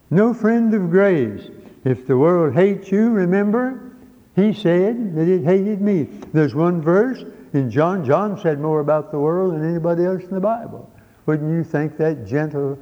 No 0.09 0.33
friend 0.33 0.73
of 0.73 0.89
grace. 0.89 1.49
If 1.83 2.07
the 2.07 2.17
world 2.17 2.55
hates 2.55 2.91
you, 2.91 3.09
remember, 3.09 3.91
he 4.35 4.53
said 4.53 5.15
that 5.15 5.27
it 5.27 5.43
hated 5.43 5.81
me. 5.81 6.03
There's 6.33 6.53
one 6.53 6.81
verse 6.81 7.23
in 7.53 7.71
John. 7.71 8.05
John 8.05 8.39
said 8.39 8.59
more 8.59 8.81
about 8.81 9.11
the 9.11 9.19
world 9.19 9.53
than 9.53 9.67
anybody 9.67 10.03
else 10.03 10.23
in 10.23 10.31
the 10.31 10.41
Bible. 10.41 10.91
Wouldn't 11.25 11.49
you 11.49 11.63
think 11.63 11.97
that 11.97 12.25
gentle 12.27 12.77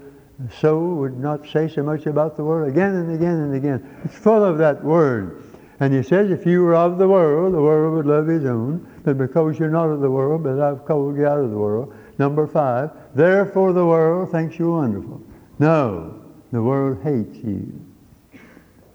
soul 0.59 0.95
would 0.95 1.19
not 1.19 1.47
say 1.47 1.67
so 1.67 1.83
much 1.83 2.07
about 2.07 2.35
the 2.35 2.43
world 2.43 2.69
again 2.69 2.95
and 2.95 3.13
again 3.13 3.35
and 3.35 3.55
again? 3.55 4.01
It's 4.03 4.17
full 4.17 4.43
of 4.43 4.57
that 4.57 4.83
word. 4.83 5.43
And 5.79 5.93
he 5.93 6.01
says, 6.01 6.31
if 6.31 6.45
you 6.45 6.63
were 6.63 6.75
of 6.75 6.97
the 6.97 7.07
world, 7.07 7.53
the 7.53 7.61
world 7.61 7.95
would 7.95 8.05
love 8.05 8.27
his 8.27 8.45
own. 8.45 8.87
But 9.03 9.17
because 9.17 9.59
you're 9.59 9.69
not 9.69 9.89
of 9.89 10.01
the 10.01 10.09
world, 10.09 10.43
but 10.43 10.59
I've 10.59 10.85
called 10.85 11.17
you 11.17 11.27
out 11.27 11.39
of 11.39 11.51
the 11.51 11.57
world. 11.57 11.93
Number 12.17 12.47
five, 12.47 12.91
therefore 13.15 13.73
the 13.73 13.85
world 13.85 14.31
thinks 14.31 14.57
you 14.57 14.71
wonderful. 14.71 15.21
No, 15.59 16.21
the 16.51 16.61
world 16.61 17.03
hates 17.03 17.37
you. 17.37 17.79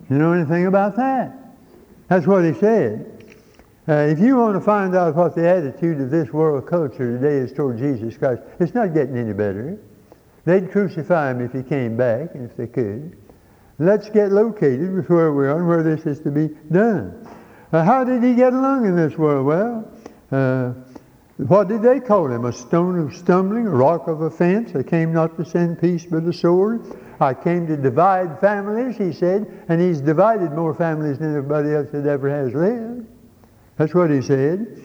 You 0.08 0.16
know 0.16 0.32
anything 0.32 0.66
about 0.66 0.96
that? 0.96 1.37
That's 2.08 2.26
what 2.26 2.44
he 2.44 2.54
said. 2.54 3.14
Uh, 3.86 4.06
if 4.10 4.18
you 4.18 4.36
want 4.36 4.54
to 4.54 4.60
find 4.60 4.94
out 4.94 5.14
what 5.14 5.34
the 5.34 5.48
attitude 5.48 6.00
of 6.00 6.10
this 6.10 6.30
world 6.30 6.66
culture 6.66 7.18
today 7.18 7.36
is 7.36 7.52
toward 7.52 7.78
Jesus 7.78 8.16
Christ, 8.18 8.42
it's 8.58 8.74
not 8.74 8.92
getting 8.92 9.16
any 9.16 9.32
better. 9.32 9.78
They'd 10.44 10.70
crucify 10.70 11.30
him 11.30 11.40
if 11.40 11.52
he 11.52 11.62
came 11.62 11.96
back, 11.96 12.34
and 12.34 12.50
if 12.50 12.56
they 12.56 12.66
could. 12.66 13.16
Let's 13.78 14.10
get 14.10 14.32
located 14.32 14.92
with 14.92 15.08
where 15.08 15.32
we 15.32 15.46
are 15.46 15.58
and 15.58 15.68
where 15.68 15.82
this 15.82 16.04
is 16.04 16.20
to 16.20 16.30
be 16.30 16.48
done. 16.72 17.26
Uh, 17.72 17.84
how 17.84 18.04
did 18.04 18.22
he 18.22 18.34
get 18.34 18.52
along 18.52 18.86
in 18.86 18.96
this 18.96 19.16
world? 19.16 19.46
Well, 19.46 19.90
uh, 20.32 20.72
what 21.36 21.68
did 21.68 21.82
they 21.82 22.00
call 22.00 22.26
him? 22.30 22.44
A 22.44 22.52
stone 22.52 22.98
of 22.98 23.14
stumbling, 23.14 23.66
a 23.66 23.70
rock 23.70 24.08
of 24.08 24.22
offense. 24.22 24.74
I 24.74 24.82
came 24.82 25.12
not 25.12 25.36
to 25.36 25.44
send 25.44 25.80
peace 25.80 26.04
but 26.04 26.24
a 26.24 26.32
sword. 26.32 26.82
I 27.20 27.34
came 27.34 27.66
to 27.66 27.76
divide 27.76 28.40
families, 28.40 28.96
he 28.96 29.12
said, 29.12 29.64
and 29.68 29.80
he's 29.80 30.00
divided 30.00 30.52
more 30.52 30.72
families 30.72 31.18
than 31.18 31.36
anybody 31.36 31.74
else 31.74 31.88
that 31.90 32.06
ever 32.06 32.30
has 32.30 32.54
lived. 32.54 33.06
That's 33.76 33.94
what 33.94 34.10
he 34.10 34.22
said. 34.22 34.80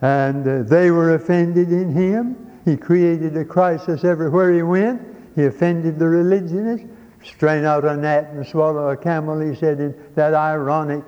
And 0.00 0.46
uh, 0.46 0.62
they 0.62 0.90
were 0.90 1.14
offended 1.14 1.70
in 1.70 1.92
him. 1.92 2.36
He 2.64 2.76
created 2.76 3.36
a 3.36 3.44
crisis 3.44 4.04
everywhere 4.04 4.52
he 4.52 4.62
went. 4.62 5.02
He 5.34 5.44
offended 5.44 5.98
the 5.98 6.08
religionists. 6.08 6.86
Strain 7.24 7.64
out 7.64 7.84
a 7.84 7.96
gnat 7.96 8.30
and 8.30 8.46
swallow 8.46 8.90
a 8.90 8.96
camel, 8.96 9.40
he 9.40 9.54
said 9.54 9.80
in 9.80 9.94
that 10.14 10.34
ironic, 10.34 11.04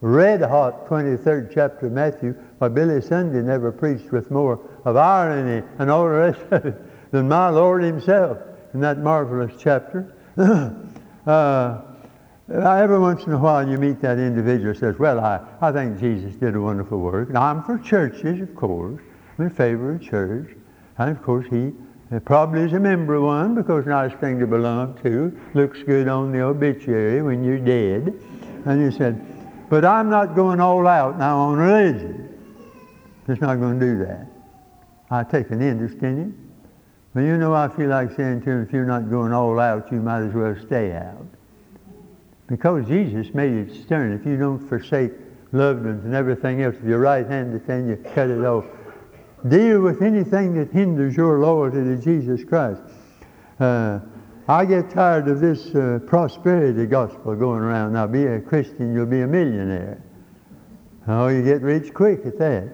red 0.00 0.40
hot 0.40 0.86
23rd 0.86 1.50
chapter 1.52 1.86
of 1.86 1.92
Matthew. 1.92 2.34
Why, 2.58 2.68
Billy 2.68 3.00
Sunday 3.00 3.42
never 3.42 3.70
preached 3.70 4.10
with 4.10 4.30
more 4.30 4.58
of 4.84 4.96
irony 4.96 5.66
and 5.78 5.90
all 5.90 6.04
the 6.04 6.10
rest 6.10 6.40
of 6.50 6.66
it 6.66 7.10
than 7.10 7.28
my 7.28 7.50
Lord 7.50 7.82
himself 7.82 8.38
in 8.74 8.80
that 8.80 8.98
marvelous 8.98 9.52
chapter. 9.58 10.12
uh, 11.26 11.80
every 12.48 12.98
once 12.98 13.24
in 13.24 13.32
a 13.32 13.38
while 13.38 13.66
you 13.66 13.78
meet 13.78 14.00
that 14.00 14.18
individual 14.18 14.74
who 14.74 14.78
says, 14.78 14.98
well, 14.98 15.20
I, 15.20 15.40
I 15.60 15.72
think 15.72 15.98
Jesus 15.98 16.34
did 16.34 16.56
a 16.56 16.60
wonderful 16.60 16.98
work. 16.98 17.30
Now, 17.30 17.42
I'm 17.42 17.62
for 17.62 17.78
churches, 17.78 18.40
of 18.40 18.54
course. 18.54 19.00
I'm 19.38 19.46
in 19.46 19.50
favor 19.50 19.94
of 19.94 20.02
church. 20.02 20.56
And, 20.98 21.10
of 21.10 21.22
course, 21.22 21.46
he 21.50 21.72
probably 22.24 22.62
is 22.62 22.72
a 22.72 22.80
member 22.80 23.14
of 23.14 23.22
one 23.22 23.54
because 23.54 23.86
nice 23.86 24.12
thing 24.14 24.38
to 24.40 24.46
belong 24.46 24.98
to. 25.02 25.36
Looks 25.54 25.82
good 25.82 26.08
on 26.08 26.32
the 26.32 26.40
obituary 26.40 27.22
when 27.22 27.42
you're 27.42 27.58
dead. 27.58 28.12
And 28.66 28.92
he 28.92 28.96
said, 28.96 29.24
but 29.70 29.84
I'm 29.84 30.10
not 30.10 30.34
going 30.34 30.60
all 30.60 30.86
out 30.86 31.18
now 31.18 31.38
on 31.38 31.58
religion. 31.58 32.28
Just 33.26 33.40
not 33.40 33.56
going 33.56 33.80
to 33.80 33.86
do 33.86 33.98
that. 34.04 34.26
I 35.10 35.24
take 35.24 35.50
an 35.50 35.62
interest 35.62 35.98
in 36.02 36.18
it. 36.20 36.43
But 37.14 37.20
you 37.20 37.36
know, 37.38 37.54
I 37.54 37.68
feel 37.68 37.88
like 37.88 38.10
saying 38.16 38.42
to 38.42 38.50
him, 38.50 38.62
if 38.62 38.72
you're 38.72 38.84
not 38.84 39.08
going 39.08 39.32
all 39.32 39.60
out, 39.60 39.90
you 39.92 40.00
might 40.00 40.26
as 40.26 40.34
well 40.34 40.56
stay 40.66 40.92
out. 40.92 41.26
Because 42.48 42.86
Jesus 42.86 43.32
made 43.32 43.52
it 43.52 43.84
stern. 43.84 44.12
If 44.12 44.26
you 44.26 44.36
don't 44.36 44.68
forsake 44.68 45.12
loved 45.52 45.84
ones 45.84 46.04
and 46.04 46.14
everything 46.14 46.62
else 46.62 46.74
with 46.74 46.88
your 46.88 46.98
right 46.98 47.26
hand, 47.26 47.60
then 47.66 47.88
you 47.88 47.96
cut 48.14 48.28
it 48.28 48.44
off. 48.44 48.64
Deal 49.48 49.80
with 49.80 50.02
anything 50.02 50.54
that 50.54 50.72
hinders 50.72 51.16
your 51.16 51.38
loyalty 51.38 51.84
to 51.84 51.96
Jesus 51.96 52.44
Christ. 52.44 52.82
Uh, 53.60 54.00
I 54.48 54.64
get 54.64 54.90
tired 54.90 55.28
of 55.28 55.40
this 55.40 55.74
uh, 55.74 56.00
prosperity 56.06 56.86
gospel 56.86 57.34
going 57.36 57.62
around. 57.62 57.92
Now, 57.92 58.06
be 58.06 58.26
a 58.26 58.40
Christian, 58.40 58.92
you'll 58.92 59.06
be 59.06 59.20
a 59.20 59.26
millionaire. 59.26 60.02
Oh, 61.06 61.28
you 61.28 61.42
get 61.42 61.62
rich 61.62 61.94
quick 61.94 62.26
at 62.26 62.38
that. 62.38 62.72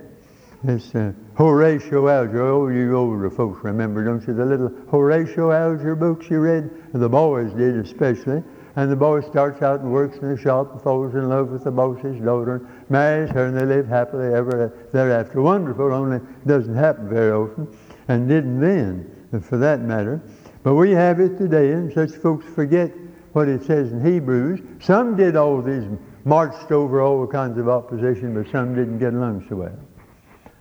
This 0.64 0.94
uh, 0.94 1.12
Horatio 1.40 2.06
Alger, 2.06 2.42
oh, 2.42 2.68
you 2.68 2.94
older 2.94 3.30
folks 3.30 3.64
remember, 3.64 4.04
don't 4.04 4.20
you, 4.28 4.34
the 4.34 4.44
little 4.44 4.70
Horatio 4.90 5.52
Alger 5.52 5.96
books 5.96 6.28
you 6.28 6.38
read? 6.38 6.64
and 6.92 7.02
The 7.02 7.08
boys 7.08 7.50
did 7.54 7.76
especially. 7.76 8.42
And 8.76 8.92
the 8.92 8.96
boy 8.96 9.22
starts 9.22 9.62
out 9.62 9.80
and 9.80 9.90
works 9.90 10.18
in 10.18 10.28
the 10.28 10.36
shop 10.36 10.70
and 10.72 10.82
falls 10.82 11.14
in 11.14 11.30
love 11.30 11.48
with 11.48 11.64
the 11.64 11.70
boss's 11.70 12.20
daughter 12.20 12.56
and 12.56 12.90
marries 12.90 13.30
her 13.30 13.46
and 13.46 13.56
they 13.56 13.64
live 13.64 13.88
happily 13.88 14.34
ever 14.34 14.70
thereafter. 14.92 15.40
Wonderful, 15.40 15.94
only 15.94 16.20
doesn't 16.44 16.74
happen 16.74 17.08
very 17.08 17.32
often 17.32 17.74
and 18.08 18.28
didn't 18.28 18.60
then, 18.60 19.40
for 19.40 19.56
that 19.56 19.80
matter. 19.80 20.20
But 20.62 20.74
we 20.74 20.90
have 20.90 21.20
it 21.20 21.38
today 21.38 21.72
and 21.72 21.90
such 21.90 22.10
folks 22.20 22.44
forget 22.54 22.92
what 23.32 23.48
it 23.48 23.62
says 23.62 23.92
in 23.92 24.04
Hebrews. 24.04 24.60
Some 24.82 25.16
did 25.16 25.36
all 25.36 25.62
these, 25.62 25.84
marched 26.26 26.70
over 26.70 27.00
all 27.00 27.26
kinds 27.26 27.56
of 27.56 27.66
opposition, 27.66 28.34
but 28.34 28.52
some 28.52 28.74
didn't 28.74 28.98
get 28.98 29.14
along 29.14 29.46
so 29.48 29.56
well. 29.56 29.78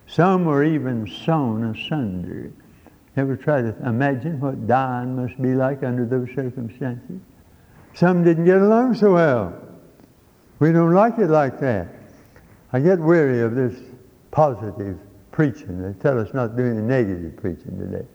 Some 0.10 0.46
were 0.46 0.64
even 0.64 1.08
sewn 1.08 1.64
asunder. 1.66 2.52
Ever 3.16 3.36
try 3.36 3.62
to 3.62 3.76
imagine 3.86 4.40
what 4.40 4.66
dying 4.66 5.16
must 5.16 5.40
be 5.40 5.54
like 5.54 5.84
under 5.84 6.04
those 6.04 6.30
circumstances? 6.34 7.22
Some 7.94 8.24
didn't 8.24 8.46
get 8.46 8.58
along 8.58 8.96
so 8.96 9.14
well. 9.14 9.54
We 10.58 10.72
don't 10.72 10.94
like 10.94 11.20
it 11.20 11.30
like 11.30 11.60
that. 11.60 11.90
I 12.74 12.80
get 12.80 13.00
weary 13.00 13.42
of 13.42 13.54
this 13.54 13.80
positive 14.32 14.98
preaching. 15.32 15.80
They 15.80 15.94
tell 16.00 16.20
us 16.20 16.34
not 16.34 16.58
doing 16.58 16.78
any 16.78 16.88
negative 16.88 17.38
preaching 17.38 17.78
today. 17.78 18.06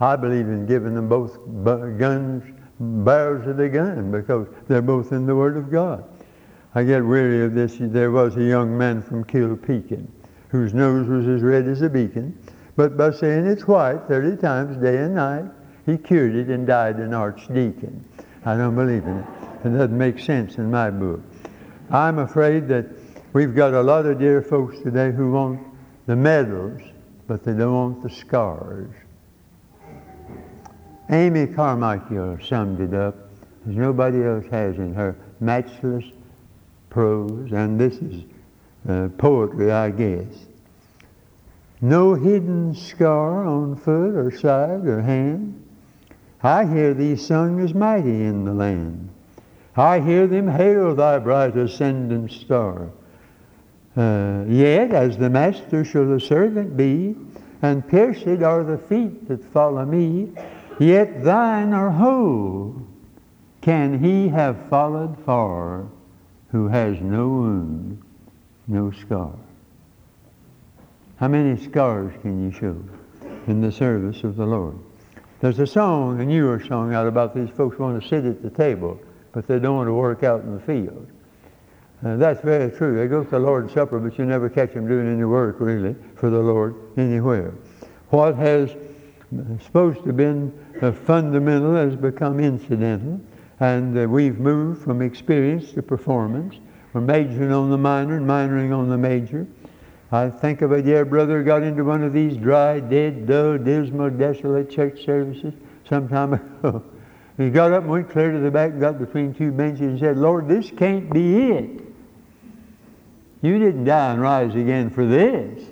I 0.00 0.16
believe 0.16 0.48
in 0.48 0.66
giving 0.66 0.94
them 0.94 1.08
both 1.08 1.38
guns, 1.98 2.44
barrels 2.78 3.46
of 3.46 3.56
the 3.56 3.70
gun, 3.70 4.12
because 4.12 4.48
they're 4.68 4.82
both 4.82 5.12
in 5.12 5.24
the 5.24 5.34
Word 5.34 5.56
of 5.56 5.70
God. 5.70 6.04
I 6.74 6.84
get 6.84 7.02
weary 7.04 7.42
of 7.42 7.54
this. 7.54 7.76
There 7.80 8.10
was 8.10 8.36
a 8.36 8.44
young 8.44 8.76
man 8.76 9.00
from 9.00 9.24
Kilpeakin 9.24 10.08
whose 10.48 10.74
nose 10.74 11.06
was 11.06 11.26
as 11.26 11.42
red 11.42 11.68
as 11.68 11.82
a 11.82 11.88
beacon, 11.88 12.36
but 12.76 12.96
by 12.96 13.10
saying 13.10 13.46
it's 13.46 13.66
white 13.66 14.06
30 14.08 14.40
times 14.40 14.76
day 14.76 14.98
and 14.98 15.14
night, 15.14 15.44
he 15.84 15.98
cured 15.98 16.34
it 16.34 16.48
and 16.48 16.66
died 16.66 16.96
an 16.96 17.14
archdeacon. 17.14 18.04
I 18.44 18.56
don't 18.56 18.74
believe 18.74 19.04
in 19.04 19.18
it. 19.18 19.26
It 19.64 19.70
doesn't 19.70 19.98
make 19.98 20.18
sense 20.18 20.56
in 20.56 20.70
my 20.70 20.90
book. 20.90 21.20
I'm 21.90 22.18
afraid 22.18 22.68
that 22.68 22.86
we've 23.32 23.54
got 23.54 23.74
a 23.74 23.82
lot 23.82 24.06
of 24.06 24.18
dear 24.18 24.42
folks 24.42 24.78
today 24.78 25.10
who 25.10 25.32
want 25.32 25.60
the 26.06 26.14
medals, 26.14 26.80
but 27.26 27.42
they 27.42 27.52
don't 27.52 27.74
want 27.74 28.02
the 28.02 28.10
scars. 28.10 28.94
Amy 31.10 31.46
Carmichael 31.46 32.38
summed 32.42 32.80
it 32.80 32.94
up 32.94 33.16
as 33.68 33.74
nobody 33.74 34.22
else 34.22 34.44
has 34.50 34.76
in 34.76 34.94
her 34.94 35.16
matchless 35.40 36.04
prose, 36.90 37.52
and 37.52 37.80
this 37.80 37.94
is 37.96 38.24
uh, 38.88 39.08
poetry, 39.18 39.70
I 39.70 39.90
guess. 39.90 40.46
No 41.80 42.14
hidden 42.14 42.74
scar 42.74 43.46
on 43.46 43.76
foot 43.76 44.14
or 44.16 44.30
side 44.30 44.86
or 44.86 45.02
hand. 45.02 45.64
I 46.42 46.64
hear 46.64 46.94
thee 46.94 47.16
sung 47.16 47.60
as 47.60 47.74
mighty 47.74 48.24
in 48.24 48.44
the 48.44 48.54
land. 48.54 49.10
I 49.76 50.00
hear 50.00 50.26
them 50.26 50.48
hail 50.48 50.94
thy 50.94 51.18
bright 51.18 51.56
ascendant 51.56 52.32
star. 52.32 52.88
Uh, 53.96 54.44
yet, 54.48 54.92
as 54.92 55.16
the 55.16 55.30
master 55.30 55.84
shall 55.84 56.06
the 56.06 56.20
servant 56.20 56.76
be, 56.76 57.16
and 57.62 57.86
pierced 57.88 58.26
are 58.26 58.64
the 58.64 58.78
feet 58.78 59.28
that 59.28 59.44
follow 59.52 59.84
me, 59.84 60.32
yet 60.78 61.22
thine 61.24 61.72
are 61.72 61.90
whole. 61.90 62.74
Can 63.60 63.98
he 64.02 64.28
have 64.28 64.68
followed 64.68 65.16
far 65.24 65.86
who 66.50 66.68
has 66.68 67.00
no 67.00 67.28
wound, 67.28 68.02
no 68.68 68.92
scar? 68.92 69.34
How 71.16 71.26
many 71.26 71.60
scars 71.60 72.14
can 72.22 72.44
you 72.44 72.52
show 72.52 72.80
in 73.48 73.60
the 73.60 73.72
service 73.72 74.22
of 74.22 74.36
the 74.36 74.46
Lord? 74.46 74.78
There's 75.40 75.58
a 75.58 75.66
song, 75.66 76.20
a 76.20 76.24
newer 76.24 76.62
song 76.64 76.94
out 76.94 77.06
about 77.06 77.34
these 77.34 77.50
folks 77.50 77.78
want 77.78 78.00
to 78.00 78.08
sit 78.08 78.24
at 78.24 78.42
the 78.42 78.50
table, 78.50 79.00
but 79.32 79.46
they 79.48 79.58
don't 79.58 79.76
want 79.76 79.88
to 79.88 79.94
work 79.94 80.22
out 80.22 80.42
in 80.42 80.54
the 80.54 80.60
field. 80.60 81.08
Uh, 82.04 82.16
that's 82.16 82.40
very 82.42 82.70
true. 82.70 82.96
They 82.96 83.08
go 83.08 83.24
to 83.24 83.30
the 83.30 83.38
Lord's 83.38 83.72
Supper, 83.72 83.98
but 83.98 84.16
you 84.18 84.24
never 84.24 84.48
catch 84.48 84.74
them 84.74 84.86
doing 84.86 85.12
any 85.12 85.24
work, 85.24 85.56
really, 85.58 85.96
for 86.14 86.30
the 86.30 86.38
Lord 86.38 86.76
anywhere. 86.96 87.54
What 88.10 88.36
has 88.36 88.74
supposed 89.60 89.98
to 90.00 90.06
have 90.06 90.16
been 90.16 90.52
fundamental 91.04 91.74
has 91.74 91.96
become 91.96 92.38
incidental, 92.40 93.20
and 93.60 93.98
uh, 93.98 94.08
we've 94.08 94.38
moved 94.38 94.82
from 94.82 95.02
experience 95.02 95.72
to 95.72 95.82
performance. 95.82 96.54
We're 96.92 97.00
majoring 97.02 97.52
on 97.52 97.70
the 97.70 97.78
minor 97.78 98.16
and 98.16 98.26
minoring 98.26 98.76
on 98.76 98.88
the 98.88 98.96
major. 98.98 99.46
I 100.10 100.30
think 100.30 100.62
of 100.62 100.72
a 100.72 100.80
dear 100.80 101.04
brother 101.04 101.42
got 101.42 101.62
into 101.62 101.84
one 101.84 102.02
of 102.02 102.14
these 102.14 102.36
dry, 102.36 102.80
dead, 102.80 103.26
dull, 103.26 103.58
dismal, 103.58 104.10
desolate 104.10 104.70
church 104.70 105.04
services 105.04 105.52
some 105.86 106.08
time 106.08 106.32
ago. 106.62 106.82
he 107.36 107.50
got 107.50 107.72
up 107.72 107.82
and 107.82 107.92
went 107.92 108.10
clear 108.10 108.32
to 108.32 108.38
the 108.38 108.50
back, 108.50 108.70
and 108.72 108.80
got 108.80 108.98
between 108.98 109.34
two 109.34 109.52
benches 109.52 109.82
and 109.82 109.98
said, 109.98 110.16
Lord, 110.16 110.48
this 110.48 110.70
can't 110.70 111.12
be 111.12 111.50
it. 111.50 111.82
You 113.42 113.58
didn't 113.58 113.84
die 113.84 114.12
and 114.12 114.20
rise 114.20 114.54
again 114.54 114.90
for 114.90 115.06
this. 115.06 115.64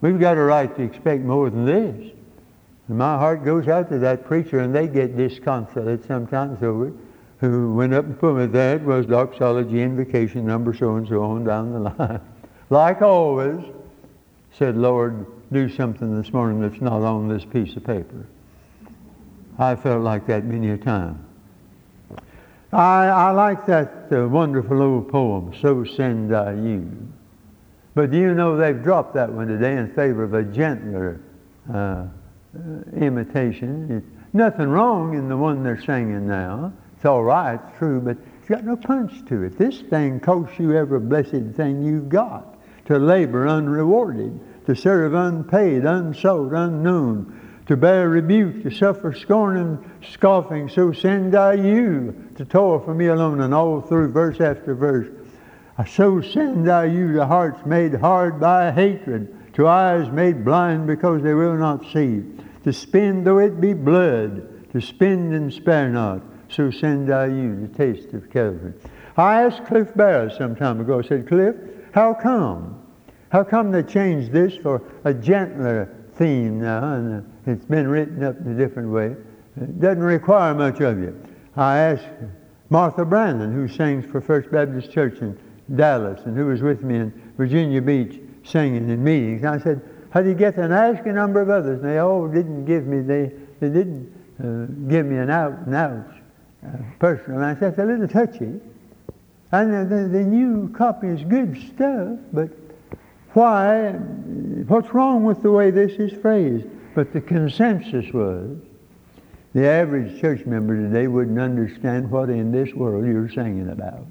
We've 0.00 0.18
got 0.18 0.36
a 0.36 0.42
right 0.42 0.74
to 0.76 0.82
expect 0.82 1.22
more 1.22 1.48
than 1.48 1.64
this. 1.64 2.12
And 2.88 2.98
my 2.98 3.16
heart 3.16 3.44
goes 3.44 3.68
out 3.68 3.88
to 3.90 3.98
that 4.00 4.26
preacher, 4.26 4.58
and 4.58 4.74
they 4.74 4.88
get 4.88 5.16
disconsolate 5.16 6.04
sometimes 6.04 6.60
over 6.62 6.88
it, 6.88 6.94
who 7.42 7.74
went 7.74 7.92
up 7.92 8.04
and 8.04 8.16
put 8.20 8.36
me 8.36 8.46
there. 8.46 8.78
Was 8.78 9.04
doxology, 9.04 9.82
invocation, 9.82 10.46
number 10.46 10.72
so 10.72 10.94
and 10.94 11.08
so 11.08 11.24
on 11.24 11.42
down 11.42 11.72
the 11.72 11.80
line 11.80 12.20
like 12.70 13.02
always, 13.02 13.60
said, 14.52 14.76
Lord, 14.76 15.26
do 15.52 15.68
something 15.68 16.16
this 16.22 16.32
morning 16.32 16.60
that's 16.60 16.80
not 16.80 17.02
on 17.02 17.28
this 17.28 17.44
piece 17.44 17.74
of 17.76 17.84
paper. 17.84 18.26
I 19.58 19.74
felt 19.74 20.02
like 20.02 20.26
that 20.28 20.44
many 20.44 20.70
a 20.70 20.78
time. 20.78 21.26
I, 22.72 23.06
I 23.06 23.30
like 23.32 23.66
that 23.66 24.06
uh, 24.12 24.28
wonderful 24.28 24.80
old 24.80 25.10
poem, 25.10 25.52
So 25.60 25.84
Send 25.84 26.34
I 26.34 26.52
You. 26.52 27.12
But 27.94 28.12
do 28.12 28.18
you 28.18 28.34
know 28.34 28.56
they've 28.56 28.82
dropped 28.82 29.14
that 29.14 29.30
one 29.30 29.48
today 29.48 29.76
in 29.76 29.92
favor 29.94 30.22
of 30.22 30.32
a 30.32 30.44
gentler 30.44 31.20
uh, 31.68 31.76
uh, 31.76 32.08
imitation? 32.96 33.90
It's 33.90 34.32
nothing 34.32 34.68
wrong 34.68 35.14
in 35.18 35.28
the 35.28 35.36
one 35.36 35.64
they're 35.64 35.82
singing 35.82 36.28
now. 36.28 36.72
It's 37.02 37.06
all 37.08 37.24
right, 37.24 37.54
it's 37.54 37.78
true, 37.78 38.00
but 38.00 38.16
it's 38.38 38.48
got 38.48 38.62
no 38.62 38.76
punch 38.76 39.26
to 39.26 39.42
it. 39.42 39.58
This 39.58 39.80
thing 39.80 40.20
costs 40.20 40.56
you 40.60 40.76
every 40.76 41.00
blessed 41.00 41.56
thing 41.56 41.82
you've 41.82 42.08
got 42.08 42.56
to 42.84 42.96
labor 42.96 43.48
unrewarded, 43.48 44.38
to 44.66 44.76
serve 44.76 45.12
unpaid, 45.12 45.84
unsought, 45.84 46.52
unknown, 46.52 47.60
to 47.66 47.76
bear 47.76 48.08
rebuke, 48.08 48.62
to 48.62 48.70
suffer 48.70 49.12
scorn 49.12 49.56
and 49.56 49.90
scoffing. 50.12 50.68
So 50.68 50.92
send 50.92 51.34
I 51.34 51.54
you 51.54 52.14
to 52.36 52.44
toil 52.44 52.78
for 52.78 52.94
me 52.94 53.08
alone. 53.08 53.40
And 53.40 53.52
all 53.52 53.80
through 53.80 54.12
verse 54.12 54.40
after 54.40 54.72
verse. 54.76 55.08
Uh, 55.78 55.84
so 55.84 56.20
send 56.20 56.70
I 56.70 56.84
you 56.84 57.14
to 57.14 57.26
hearts 57.26 57.66
made 57.66 57.94
hard 57.94 58.38
by 58.38 58.70
hatred, 58.70 59.52
to 59.54 59.66
eyes 59.66 60.08
made 60.12 60.44
blind 60.44 60.86
because 60.86 61.20
they 61.24 61.34
will 61.34 61.56
not 61.56 61.84
see, 61.92 62.22
to 62.62 62.72
spend 62.72 63.26
though 63.26 63.40
it 63.40 63.60
be 63.60 63.74
blood, 63.74 64.70
to 64.70 64.80
spend 64.80 65.34
and 65.34 65.52
spare 65.52 65.88
not. 65.88 66.22
So 66.52 66.70
send 66.70 67.10
I 67.10 67.28
you 67.28 67.66
the 67.66 67.68
taste 67.68 68.12
of 68.12 68.30
Calvary. 68.30 68.74
I 69.16 69.42
asked 69.42 69.64
Cliff 69.64 69.94
Barrows 69.94 70.36
some 70.36 70.54
time 70.54 70.80
ago, 70.80 70.98
I 70.98 71.02
said, 71.02 71.26
Cliff, 71.26 71.56
how 71.94 72.12
come? 72.12 72.78
How 73.30 73.42
come 73.42 73.72
they 73.72 73.82
changed 73.82 74.32
this 74.32 74.54
for 74.56 74.82
a 75.04 75.14
gentler 75.14 75.88
theme 76.16 76.60
now, 76.60 76.92
and 76.92 77.22
uh, 77.22 77.50
it's 77.50 77.64
been 77.64 77.88
written 77.88 78.22
up 78.22 78.38
in 78.38 78.52
a 78.52 78.54
different 78.54 78.90
way? 78.90 79.16
It 79.56 79.80
doesn't 79.80 80.02
require 80.02 80.54
much 80.54 80.80
of 80.80 80.98
you. 80.98 81.18
I 81.56 81.78
asked 81.78 82.08
Martha 82.68 83.06
Brandon, 83.06 83.50
who 83.50 83.66
sings 83.66 84.04
for 84.04 84.20
First 84.20 84.50
Baptist 84.50 84.92
Church 84.92 85.20
in 85.20 85.38
Dallas, 85.74 86.20
and 86.26 86.36
who 86.36 86.46
was 86.46 86.60
with 86.60 86.82
me 86.82 86.96
in 86.96 87.32
Virginia 87.38 87.80
Beach 87.80 88.20
singing 88.44 88.90
in 88.90 89.02
meetings. 89.02 89.42
I 89.44 89.58
said, 89.58 89.80
how 90.10 90.20
do 90.20 90.28
you 90.28 90.34
get 90.34 90.56
that? 90.56 90.66
And 90.66 90.74
I 90.74 90.88
asked 90.88 91.06
a 91.06 91.12
number 91.12 91.40
of 91.40 91.48
others, 91.48 91.80
and 91.80 91.88
they 91.88 91.98
all 91.98 92.28
didn't 92.28 92.66
give 92.66 92.86
me, 92.86 93.00
they, 93.00 93.32
they 93.60 93.70
didn't 93.70 94.12
uh, 94.38 94.66
give 94.90 95.06
me 95.06 95.16
an 95.16 95.30
out 95.30 95.52
and 95.66 95.74
out 95.74 96.21
personal. 96.98 97.42
I 97.42 97.54
said, 97.54 97.70
it's 97.70 97.78
a 97.78 97.84
little 97.84 98.08
touchy. 98.08 98.60
And 99.52 99.90
the, 99.90 100.08
the 100.08 100.24
new 100.24 100.68
copy 100.70 101.08
is 101.08 101.22
good 101.24 101.60
stuff, 101.74 102.18
but 102.32 102.48
why, 103.34 103.92
what's 104.68 104.92
wrong 104.94 105.24
with 105.24 105.42
the 105.42 105.50
way 105.50 105.70
this 105.70 105.92
is 105.92 106.12
phrased? 106.20 106.66
But 106.94 107.12
the 107.12 107.20
consensus 107.20 108.12
was 108.12 108.56
the 109.54 109.66
average 109.66 110.20
church 110.20 110.46
member 110.46 110.76
today 110.76 111.06
wouldn't 111.06 111.38
understand 111.38 112.10
what 112.10 112.30
in 112.30 112.52
this 112.52 112.72
world 112.74 113.04
you're 113.06 113.28
singing 113.28 113.68
about. 113.70 114.06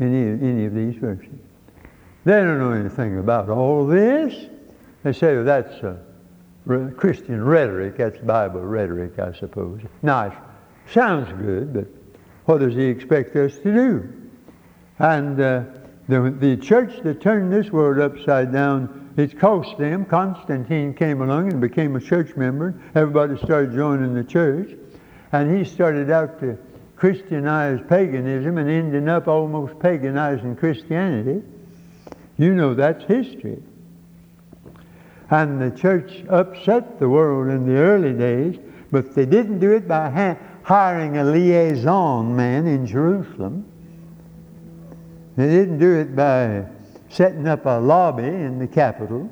Any, 0.00 0.30
any 0.46 0.66
of 0.66 0.74
these 0.74 0.96
verses. 0.96 1.28
They 2.24 2.32
don't 2.32 2.58
know 2.58 2.72
anything 2.72 3.18
about 3.18 3.48
all 3.48 3.86
this. 3.86 4.34
They 5.02 5.12
say 5.12 5.34
well, 5.36 5.44
that's 5.44 5.82
uh, 5.82 5.96
Christian 6.96 7.42
rhetoric, 7.42 7.96
that's 7.96 8.18
Bible 8.18 8.60
rhetoric, 8.60 9.18
I 9.18 9.32
suppose. 9.32 9.80
Nice. 10.02 10.34
Sounds 10.92 11.30
good, 11.42 11.74
but 11.74 11.86
what 12.46 12.58
does 12.58 12.74
he 12.74 12.84
expect 12.84 13.36
us 13.36 13.58
to 13.58 13.74
do? 13.74 14.12
And 14.98 15.40
uh, 15.40 15.64
the, 16.08 16.34
the 16.38 16.56
church 16.56 17.02
that 17.02 17.20
turned 17.20 17.52
this 17.52 17.70
world 17.70 17.98
upside 17.98 18.52
down, 18.52 19.12
it 19.16 19.38
cost 19.38 19.76
them. 19.76 20.06
Constantine 20.06 20.94
came 20.94 21.20
along 21.20 21.52
and 21.52 21.60
became 21.60 21.94
a 21.96 22.00
church 22.00 22.34
member. 22.36 22.80
Everybody 22.94 23.36
started 23.36 23.74
joining 23.74 24.14
the 24.14 24.24
church. 24.24 24.70
And 25.32 25.54
he 25.54 25.64
started 25.64 26.10
out 26.10 26.40
to 26.40 26.56
Christianize 26.96 27.80
paganism 27.88 28.56
and 28.56 28.70
ended 28.70 29.08
up 29.08 29.28
almost 29.28 29.78
paganizing 29.78 30.56
Christianity. 30.56 31.42
You 32.38 32.54
know 32.54 32.72
that's 32.74 33.04
history. 33.04 33.62
And 35.30 35.60
the 35.60 35.76
church 35.78 36.24
upset 36.30 36.98
the 36.98 37.08
world 37.08 37.48
in 37.48 37.66
the 37.66 37.78
early 37.78 38.14
days, 38.14 38.58
but 38.90 39.14
they 39.14 39.26
didn't 39.26 39.58
do 39.58 39.72
it 39.72 39.86
by 39.86 40.08
hiring 40.68 41.16
a 41.16 41.24
liaison 41.24 42.36
man 42.36 42.66
in 42.66 42.84
Jerusalem. 42.84 43.64
They 45.34 45.46
didn't 45.48 45.78
do 45.78 45.94
it 45.96 46.14
by 46.14 46.66
setting 47.08 47.48
up 47.48 47.64
a 47.64 47.80
lobby 47.80 48.24
in 48.24 48.58
the 48.58 48.66
Capitol, 48.66 49.30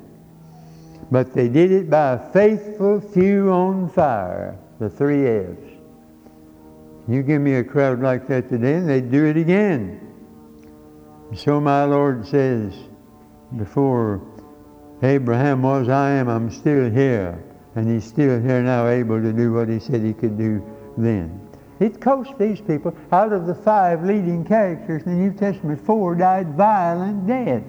but 1.11 1.35
they 1.35 1.47
did 1.47 1.71
it 1.71 1.91
by 1.91 2.13
a 2.13 2.31
faithful 2.31 2.99
few 2.99 3.51
on 3.51 3.87
fire, 3.87 4.57
the 4.79 4.89
three 4.89 5.27
F's. 5.27 5.77
You 7.07 7.21
give 7.21 7.39
me 7.39 7.53
a 7.53 7.63
crowd 7.63 8.01
like 8.01 8.27
that 8.29 8.49
today, 8.49 8.73
and 8.73 8.89
they'd 8.89 9.11
do 9.11 9.27
it 9.27 9.37
again. 9.37 10.01
So 11.35 11.61
my 11.61 11.83
Lord 11.83 12.25
says, 12.25 12.73
before 13.57 14.23
Abraham 15.03 15.61
was, 15.61 15.87
I 15.87 16.13
am, 16.13 16.29
I'm 16.29 16.49
still 16.49 16.89
here. 16.89 17.43
And 17.75 17.87
he's 17.87 18.05
still 18.05 18.41
here 18.41 18.63
now, 18.63 18.87
able 18.87 19.21
to 19.21 19.31
do 19.31 19.53
what 19.53 19.69
he 19.69 19.79
said 19.79 20.01
he 20.01 20.13
could 20.13 20.35
do 20.35 20.65
then. 20.97 21.41
It 21.79 22.01
cost 22.01 22.37
these 22.39 22.59
people, 22.59 22.95
out 23.11 23.33
of 23.33 23.45
the 23.45 23.53
five 23.53 24.03
leading 24.03 24.43
characters 24.43 25.03
in 25.03 25.11
the 25.11 25.17
New 25.17 25.33
Testament, 25.33 25.79
four 25.85 26.15
died 26.15 26.55
violent 26.55 27.27
deaths. 27.27 27.65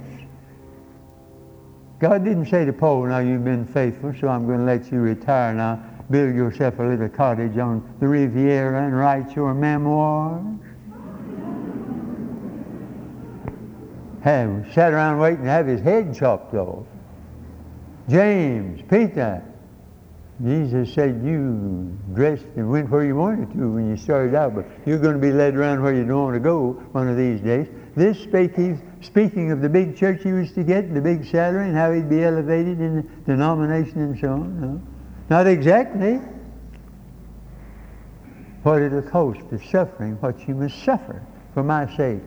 God 1.99 2.25
didn't 2.25 2.47
say 2.47 2.65
to 2.65 2.73
Paul, 2.73 3.07
now 3.07 3.19
you've 3.19 3.45
been 3.45 3.67
faithful, 3.67 4.15
so 4.19 4.29
I'm 4.29 4.47
going 4.47 4.61
to 4.61 4.65
let 4.65 4.91
you 4.91 5.01
retire 5.01 5.53
now. 5.53 5.85
Build 6.11 6.35
yourself 6.35 6.79
a 6.79 6.83
little 6.83 7.09
cottage 7.09 7.59
on 7.59 7.97
the 8.01 8.09
Riviera 8.09 8.87
and 8.87 8.97
write 8.97 9.37
your 9.37 9.53
memoirs. 9.53 10.59
have 14.29 14.67
sat 14.75 14.93
around 14.93 15.19
waiting 15.19 15.45
to 15.45 15.51
have 15.51 15.67
his 15.67 15.81
head 15.81 16.15
chopped 16.15 16.55
off. 16.55 16.85
James, 18.09 18.83
Peter, 18.89 19.43
Jesus 20.45 20.95
said 20.95 21.21
you 21.25 21.99
dressed 22.15 22.47
and 22.55 22.71
went 22.71 22.89
where 22.91 23.05
you 23.05 23.17
wanted 23.17 23.51
to 23.55 23.73
when 23.73 23.91
you 23.91 23.97
started 23.97 24.37
out, 24.37 24.55
but 24.55 24.67
you're 24.87 24.99
going 24.99 25.15
to 25.15 25.21
be 25.21 25.33
led 25.33 25.57
around 25.57 25.83
where 25.83 25.93
you 25.93 26.05
don't 26.05 26.23
want 26.23 26.35
to 26.35 26.41
go 26.41 26.75
one 26.93 27.09
of 27.09 27.17
these 27.17 27.41
days. 27.41 27.67
This 27.97 28.21
speaking, 28.21 28.81
speaking 29.01 29.51
of 29.51 29.61
the 29.61 29.69
big 29.69 29.97
church 29.97 30.23
he 30.23 30.31
was 30.31 30.53
to 30.53 30.63
get, 30.63 30.95
the 30.95 31.01
big 31.01 31.25
salary, 31.25 31.67
and 31.67 31.77
how 31.77 31.93
he'd 31.93 32.09
be 32.09 32.23
elevated 32.23 32.79
in 32.79 32.97
the 32.97 33.03
denomination 33.27 34.01
and 34.01 34.19
so 34.21 34.29
on. 34.35 34.61
No, 34.61 34.81
not 35.29 35.49
exactly. 35.49 36.21
What 38.63 38.81
it'll 38.81 39.03
cost, 39.03 39.41
the 39.51 39.61
suffering, 39.73 40.15
what 40.21 40.47
you 40.47 40.55
must 40.55 40.85
suffer 40.85 41.21
for 41.53 41.65
my 41.65 41.93
sake. 41.97 42.21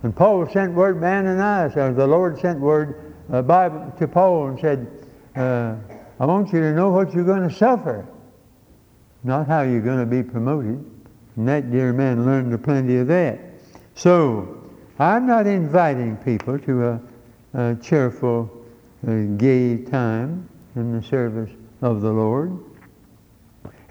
When 0.00 0.14
Paul 0.14 0.48
sent 0.48 0.72
word 0.72 1.02
by 1.02 1.18
Ananias, 1.18 1.76
or 1.76 1.92
the 1.92 2.06
Lord 2.06 2.38
sent 2.40 2.60
word 2.60 3.14
uh, 3.30 3.42
Bible 3.42 3.92
to 3.98 4.08
Paul 4.08 4.48
and 4.48 4.60
said, 4.60 4.86
uh, 5.36 5.74
I 6.20 6.26
want 6.26 6.52
you 6.52 6.60
to 6.60 6.72
know 6.72 6.90
what 6.90 7.14
you're 7.14 7.24
going 7.24 7.48
to 7.48 7.54
suffer, 7.54 8.06
not 9.22 9.46
how 9.46 9.62
you're 9.62 9.80
going 9.80 10.00
to 10.00 10.06
be 10.06 10.22
promoted. 10.22 10.84
And 11.36 11.48
that 11.48 11.70
dear 11.70 11.92
man 11.92 12.26
learned 12.26 12.62
plenty 12.64 12.96
of 12.96 13.06
that. 13.06 13.38
So, 13.94 14.58
I'm 14.98 15.26
not 15.26 15.46
inviting 15.46 16.16
people 16.16 16.58
to 16.58 16.88
a, 16.88 17.00
a 17.54 17.76
cheerful, 17.76 18.50
uh, 19.06 19.22
gay 19.36 19.76
time 19.84 20.48
in 20.74 20.92
the 20.92 21.02
service 21.06 21.50
of 21.82 22.00
the 22.00 22.10
Lord. 22.10 22.58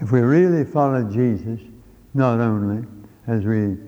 If 0.00 0.12
we 0.12 0.20
really 0.20 0.70
follow 0.70 1.10
Jesus, 1.10 1.60
not 2.12 2.40
only 2.40 2.86
as 3.26 3.44
we 3.44 3.78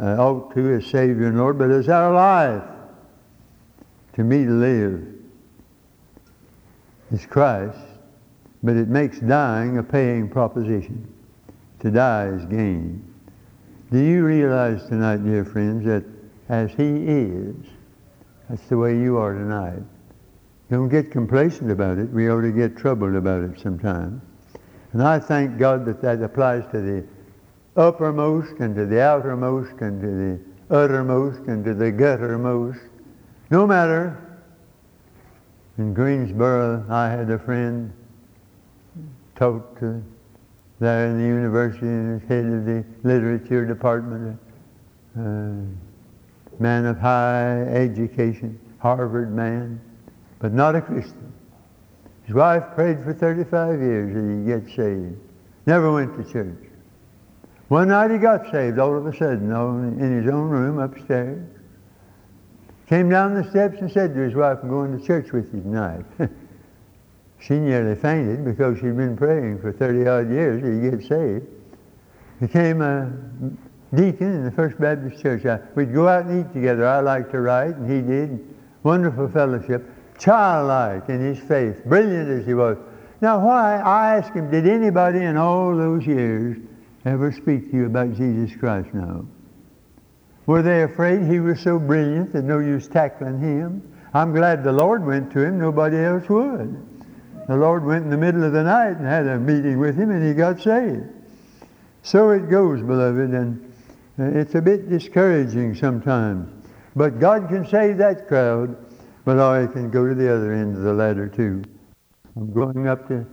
uh, 0.00 0.16
ought 0.16 0.54
to 0.54 0.74
as 0.74 0.86
Savior 0.86 1.26
and 1.26 1.36
Lord, 1.36 1.58
but 1.58 1.70
as 1.70 1.90
our 1.90 2.14
life, 2.14 2.62
to 4.14 4.24
me 4.24 4.44
to 4.44 4.50
live 4.50 5.06
is 7.12 7.26
Christ, 7.26 7.78
but 8.62 8.76
it 8.76 8.88
makes 8.88 9.20
dying 9.20 9.78
a 9.78 9.82
paying 9.82 10.28
proposition. 10.28 11.12
To 11.80 11.90
die 11.90 12.26
is 12.26 12.44
gain. 12.46 13.04
Do 13.90 13.98
you 13.98 14.24
realize 14.24 14.86
tonight, 14.86 15.18
dear 15.18 15.44
friends, 15.44 15.84
that 15.84 16.04
as 16.48 16.70
He 16.72 17.04
is, 17.06 17.54
that's 18.48 18.66
the 18.68 18.78
way 18.78 18.98
you 18.98 19.18
are 19.18 19.34
tonight. 19.34 19.82
don't 20.70 20.88
get 20.88 21.10
complacent 21.10 21.70
about 21.70 21.98
it. 21.98 22.08
We 22.10 22.30
ought 22.30 22.40
to 22.40 22.52
get 22.52 22.76
troubled 22.76 23.14
about 23.14 23.42
it 23.42 23.60
sometimes. 23.60 24.22
And 24.92 25.02
I 25.02 25.18
thank 25.18 25.58
God 25.58 25.84
that 25.86 26.00
that 26.02 26.22
applies 26.22 26.64
to 26.72 26.80
the 26.80 27.04
uppermost 27.76 28.60
and 28.60 28.74
to 28.76 28.86
the 28.86 29.02
outermost 29.02 29.80
and 29.80 30.00
to 30.00 30.06
the 30.06 30.74
uttermost 30.74 31.40
and 31.40 31.64
to 31.64 31.74
the 31.74 31.92
guttermost. 31.92 32.80
No 33.50 33.66
matter. 33.66 34.31
In 35.82 35.94
Greensboro, 35.94 36.86
I 36.88 37.08
had 37.08 37.28
a 37.28 37.40
friend 37.40 37.92
taught 39.34 39.80
to 39.80 40.00
there 40.78 41.08
in 41.08 41.18
the 41.18 41.24
university 41.24 41.88
and 41.88 42.20
was 42.20 42.28
head 42.28 42.44
of 42.44 42.64
the 42.64 42.84
literature 43.02 43.66
department, 43.66 44.38
uh, 45.18 46.60
man 46.60 46.86
of 46.86 47.00
high 47.00 47.62
education, 47.62 48.60
Harvard 48.78 49.34
man, 49.34 49.80
but 50.38 50.52
not 50.52 50.76
a 50.76 50.80
Christian. 50.80 51.32
His 52.26 52.36
wife 52.36 52.62
prayed 52.76 53.02
for 53.02 53.12
35 53.12 53.80
years 53.80 54.14
and 54.14 54.46
he 54.46 54.52
get 54.52 54.76
saved. 54.76 55.16
Never 55.66 55.90
went 55.92 56.16
to 56.16 56.32
church. 56.32 56.70
One 57.66 57.88
night 57.88 58.12
he 58.12 58.18
got 58.18 58.48
saved 58.52 58.78
all 58.78 58.96
of 58.96 59.04
a 59.04 59.16
sudden 59.16 59.50
in 59.98 60.22
his 60.22 60.32
own 60.32 60.48
room 60.48 60.78
upstairs. 60.78 61.42
Came 62.92 63.08
down 63.08 63.32
the 63.32 63.48
steps 63.48 63.80
and 63.80 63.90
said 63.90 64.12
to 64.12 64.20
his 64.20 64.34
wife, 64.34 64.58
I'm 64.62 64.68
going 64.68 65.00
to 65.00 65.02
church 65.02 65.32
with 65.32 65.46
you 65.54 65.62
tonight. 65.62 66.04
she 67.40 67.54
nearly 67.54 67.94
fainted 67.98 68.44
because 68.44 68.76
she'd 68.76 68.98
been 68.98 69.16
praying 69.16 69.62
for 69.62 69.72
30 69.72 70.06
odd 70.06 70.30
years 70.30 70.60
to 70.60 70.90
get 70.90 71.08
saved. 71.08 71.46
Became 72.38 72.82
a 72.82 73.10
deacon 73.94 74.34
in 74.34 74.44
the 74.44 74.50
First 74.50 74.78
Baptist 74.78 75.22
Church. 75.22 75.42
We'd 75.74 75.94
go 75.94 76.06
out 76.06 76.26
and 76.26 76.44
eat 76.44 76.52
together. 76.52 76.86
I 76.86 77.00
liked 77.00 77.30
to 77.30 77.40
write, 77.40 77.76
and 77.76 77.90
he 77.90 78.02
did. 78.02 78.46
Wonderful 78.82 79.30
fellowship. 79.30 79.88
Childlike 80.18 81.08
in 81.08 81.18
his 81.18 81.38
faith, 81.38 81.82
brilliant 81.86 82.28
as 82.28 82.44
he 82.44 82.52
was. 82.52 82.76
Now, 83.22 83.42
why? 83.42 83.78
I 83.78 84.18
asked 84.18 84.34
him, 84.34 84.50
did 84.50 84.68
anybody 84.68 85.20
in 85.20 85.38
all 85.38 85.74
those 85.74 86.06
years 86.06 86.58
ever 87.06 87.32
speak 87.32 87.70
to 87.70 87.74
you 87.74 87.86
about 87.86 88.12
Jesus 88.12 88.54
Christ 88.54 88.92
now? 88.92 89.24
Were 90.46 90.62
they 90.62 90.82
afraid 90.82 91.22
he 91.22 91.40
was 91.40 91.60
so 91.60 91.78
brilliant 91.78 92.32
that 92.32 92.42
no 92.42 92.58
use 92.58 92.88
tackling 92.88 93.40
him? 93.40 93.82
I'm 94.14 94.32
glad 94.32 94.64
the 94.64 94.72
Lord 94.72 95.04
went 95.04 95.32
to 95.32 95.44
him. 95.44 95.58
Nobody 95.58 95.98
else 95.98 96.28
would. 96.28 96.88
The 97.48 97.56
Lord 97.56 97.84
went 97.84 98.04
in 98.04 98.10
the 98.10 98.16
middle 98.16 98.44
of 98.44 98.52
the 98.52 98.62
night 98.62 98.96
and 98.96 99.06
had 99.06 99.26
a 99.26 99.38
meeting 99.38 99.78
with 99.78 99.96
him 99.96 100.10
and 100.10 100.26
he 100.26 100.34
got 100.34 100.60
saved. 100.60 101.04
So 102.02 102.30
it 102.30 102.50
goes, 102.50 102.80
beloved, 102.82 103.30
and 103.30 103.72
uh, 104.18 104.24
it's 104.38 104.54
a 104.54 104.60
bit 104.60 104.88
discouraging 104.90 105.74
sometimes. 105.74 106.48
But 106.94 107.20
God 107.20 107.48
can 107.48 107.66
save 107.66 107.96
that 107.98 108.28
crowd, 108.28 108.76
but 109.24 109.38
I 109.38 109.66
can 109.66 109.90
go 109.90 110.06
to 110.06 110.14
the 110.14 110.32
other 110.34 110.52
end 110.52 110.76
of 110.76 110.82
the 110.82 110.92
ladder 110.92 111.28
too. 111.28 111.62
I'm 112.36 112.52
going 112.52 112.88
up 112.88 113.08
to 113.08 113.26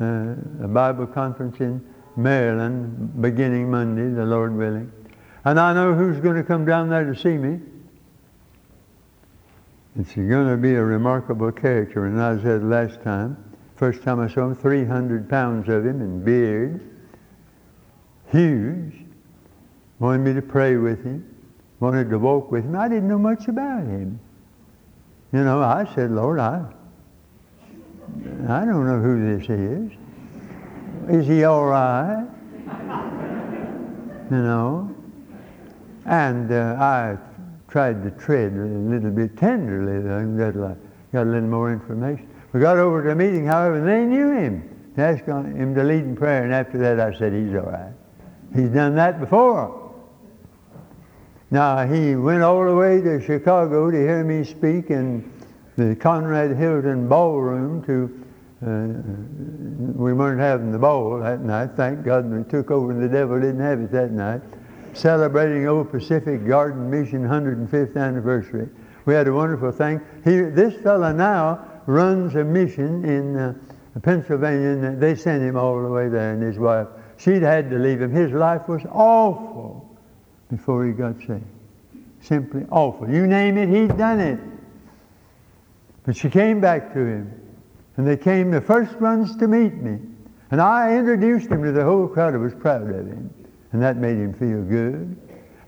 uh, 0.00 0.64
a 0.64 0.68
Bible 0.68 1.06
conference 1.06 1.60
in 1.60 1.84
Maryland 2.16 3.20
beginning 3.20 3.70
Monday, 3.70 4.14
the 4.14 4.24
Lord 4.24 4.54
willing. 4.54 4.90
And 5.44 5.58
I 5.58 5.72
know 5.72 5.94
who's 5.94 6.20
going 6.20 6.36
to 6.36 6.44
come 6.44 6.64
down 6.64 6.88
there 6.88 7.04
to 7.04 7.18
see 7.18 7.36
me. 7.36 7.60
It's 9.98 10.14
going 10.14 10.48
to 10.48 10.56
be 10.56 10.74
a 10.74 10.82
remarkable 10.82 11.52
character. 11.52 12.06
And 12.06 12.20
I 12.20 12.40
said 12.42 12.62
last 12.62 13.02
time, 13.02 13.36
first 13.76 14.02
time 14.02 14.20
I 14.20 14.28
saw 14.28 14.46
him, 14.46 14.54
300 14.54 15.28
pounds 15.28 15.68
of 15.68 15.84
him 15.84 16.00
in 16.00 16.24
beard. 16.24 16.80
Huge. 18.30 18.94
Wanted 19.98 20.20
me 20.20 20.34
to 20.34 20.42
pray 20.42 20.76
with 20.76 21.04
him. 21.04 21.28
Wanted 21.80 22.08
to 22.10 22.18
walk 22.18 22.50
with 22.50 22.64
him. 22.64 22.76
I 22.76 22.88
didn't 22.88 23.08
know 23.08 23.18
much 23.18 23.48
about 23.48 23.82
him. 23.82 24.18
You 25.32 25.44
know, 25.44 25.60
I 25.60 25.92
said, 25.94 26.10
Lord, 26.10 26.38
I, 26.38 26.64
I 28.48 28.64
don't 28.64 28.86
know 28.86 29.00
who 29.00 29.38
this 29.38 29.48
is. 29.48 29.92
Is 31.08 31.26
he 31.26 31.44
all 31.44 31.66
right? 31.66 32.26
You 34.30 34.38
know? 34.38 34.91
And 36.04 36.50
uh, 36.50 36.76
I 36.78 37.16
tried 37.68 38.02
to 38.02 38.10
tread 38.10 38.52
a 38.52 38.66
little 38.66 39.10
bit 39.10 39.36
tenderly, 39.36 39.96
and 39.96 40.38
got, 40.38 40.56
like, 40.56 40.76
got 41.12 41.22
a 41.26 41.30
little 41.30 41.48
more 41.48 41.72
information. 41.72 42.28
We 42.52 42.60
got 42.60 42.76
over 42.76 43.02
to 43.02 43.10
a 43.10 43.14
meeting, 43.14 43.46
however, 43.46 43.78
and 43.78 43.88
they 43.88 44.04
knew 44.04 44.32
him. 44.32 44.92
They 44.94 45.04
asked 45.04 45.24
him 45.24 45.74
to 45.74 45.82
lead 45.82 46.04
in 46.04 46.16
prayer, 46.16 46.44
and 46.44 46.52
after 46.52 46.76
that 46.78 47.00
I 47.00 47.16
said, 47.16 47.32
he's 47.32 47.54
all 47.54 47.62
right. 47.62 47.92
He's 48.54 48.68
done 48.68 48.94
that 48.96 49.20
before. 49.20 49.94
Now, 51.50 51.86
he 51.86 52.14
went 52.16 52.42
all 52.42 52.64
the 52.66 52.74
way 52.74 53.00
to 53.00 53.20
Chicago 53.20 53.90
to 53.90 53.96
hear 53.96 54.24
me 54.24 54.44
speak 54.44 54.90
in 54.90 55.30
the 55.76 55.96
Conrad 55.96 56.56
Hilton 56.56 57.08
Ballroom 57.08 57.82
to 57.84 58.18
uh, 58.64 59.98
we 60.00 60.12
weren't 60.12 60.40
having 60.40 60.70
the 60.70 60.78
ball 60.78 61.18
that 61.18 61.40
night. 61.40 61.70
Thank 61.74 62.04
God 62.04 62.30
we 62.30 62.44
took 62.44 62.70
over 62.70 62.92
and 62.92 63.02
the 63.02 63.08
devil 63.08 63.40
didn't 63.40 63.60
have 63.60 63.80
it 63.80 63.90
that 63.90 64.12
night 64.12 64.40
celebrating 64.94 65.66
Old 65.66 65.90
Pacific 65.90 66.46
Garden 66.46 66.90
Mission 66.90 67.22
105th 67.22 67.96
anniversary. 67.96 68.68
We 69.04 69.14
had 69.14 69.26
a 69.26 69.32
wonderful 69.32 69.72
thing. 69.72 70.00
He, 70.24 70.40
this 70.40 70.74
fellow 70.82 71.12
now 71.12 71.82
runs 71.86 72.34
a 72.34 72.44
mission 72.44 73.04
in 73.04 73.36
uh, 73.36 73.54
Pennsylvania, 74.02 74.68
and 74.68 75.00
they 75.00 75.14
sent 75.14 75.42
him 75.42 75.56
all 75.56 75.82
the 75.82 75.88
way 75.88 76.08
there, 76.08 76.32
and 76.32 76.42
his 76.42 76.58
wife. 76.58 76.86
She'd 77.16 77.42
had 77.42 77.70
to 77.70 77.78
leave 77.78 78.00
him. 78.00 78.12
His 78.12 78.32
life 78.32 78.68
was 78.68 78.82
awful 78.90 79.88
before 80.50 80.86
he 80.86 80.92
got 80.92 81.18
saved. 81.18 81.44
Simply 82.20 82.64
awful. 82.70 83.08
You 83.08 83.26
name 83.26 83.58
it, 83.58 83.68
he'd 83.68 83.96
done 83.96 84.20
it. 84.20 84.38
But 86.04 86.16
she 86.16 86.30
came 86.30 86.60
back 86.60 86.92
to 86.94 87.00
him, 87.00 87.32
and 87.96 88.06
they 88.06 88.16
came 88.16 88.50
the 88.50 88.60
first 88.60 89.00
ones 89.00 89.36
to 89.36 89.48
meet 89.48 89.74
me. 89.74 89.98
And 90.50 90.60
I 90.60 90.96
introduced 90.96 91.50
him 91.50 91.62
to 91.64 91.72
the 91.72 91.84
whole 91.84 92.06
crowd. 92.06 92.34
I 92.34 92.38
was 92.38 92.54
proud 92.54 92.82
of 92.82 93.06
him 93.06 93.32
and 93.72 93.82
that 93.82 93.96
made 93.96 94.16
him 94.16 94.32
feel 94.34 94.62
good. 94.62 95.16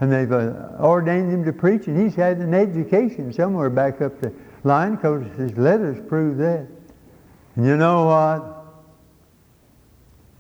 And 0.01 0.13
they've 0.13 0.31
uh, 0.31 0.77
ordained 0.81 1.33
him 1.33 1.45
to 1.45 1.53
preach, 1.53 1.87
and 1.87 2.01
he's 2.01 2.15
had 2.15 2.39
an 2.39 2.53
education 2.53 3.33
somewhere 3.33 3.71
back 3.71 4.03
up 4.03 4.21
the 4.21 4.33
line 4.65 4.97
because 4.97 5.25
his 5.37 5.57
letters 5.57 5.99
prove 6.09 6.37
that. 6.39 6.67
And 7.57 7.67
you 7.67 7.77
know 7.77 8.07
what? 8.07 8.65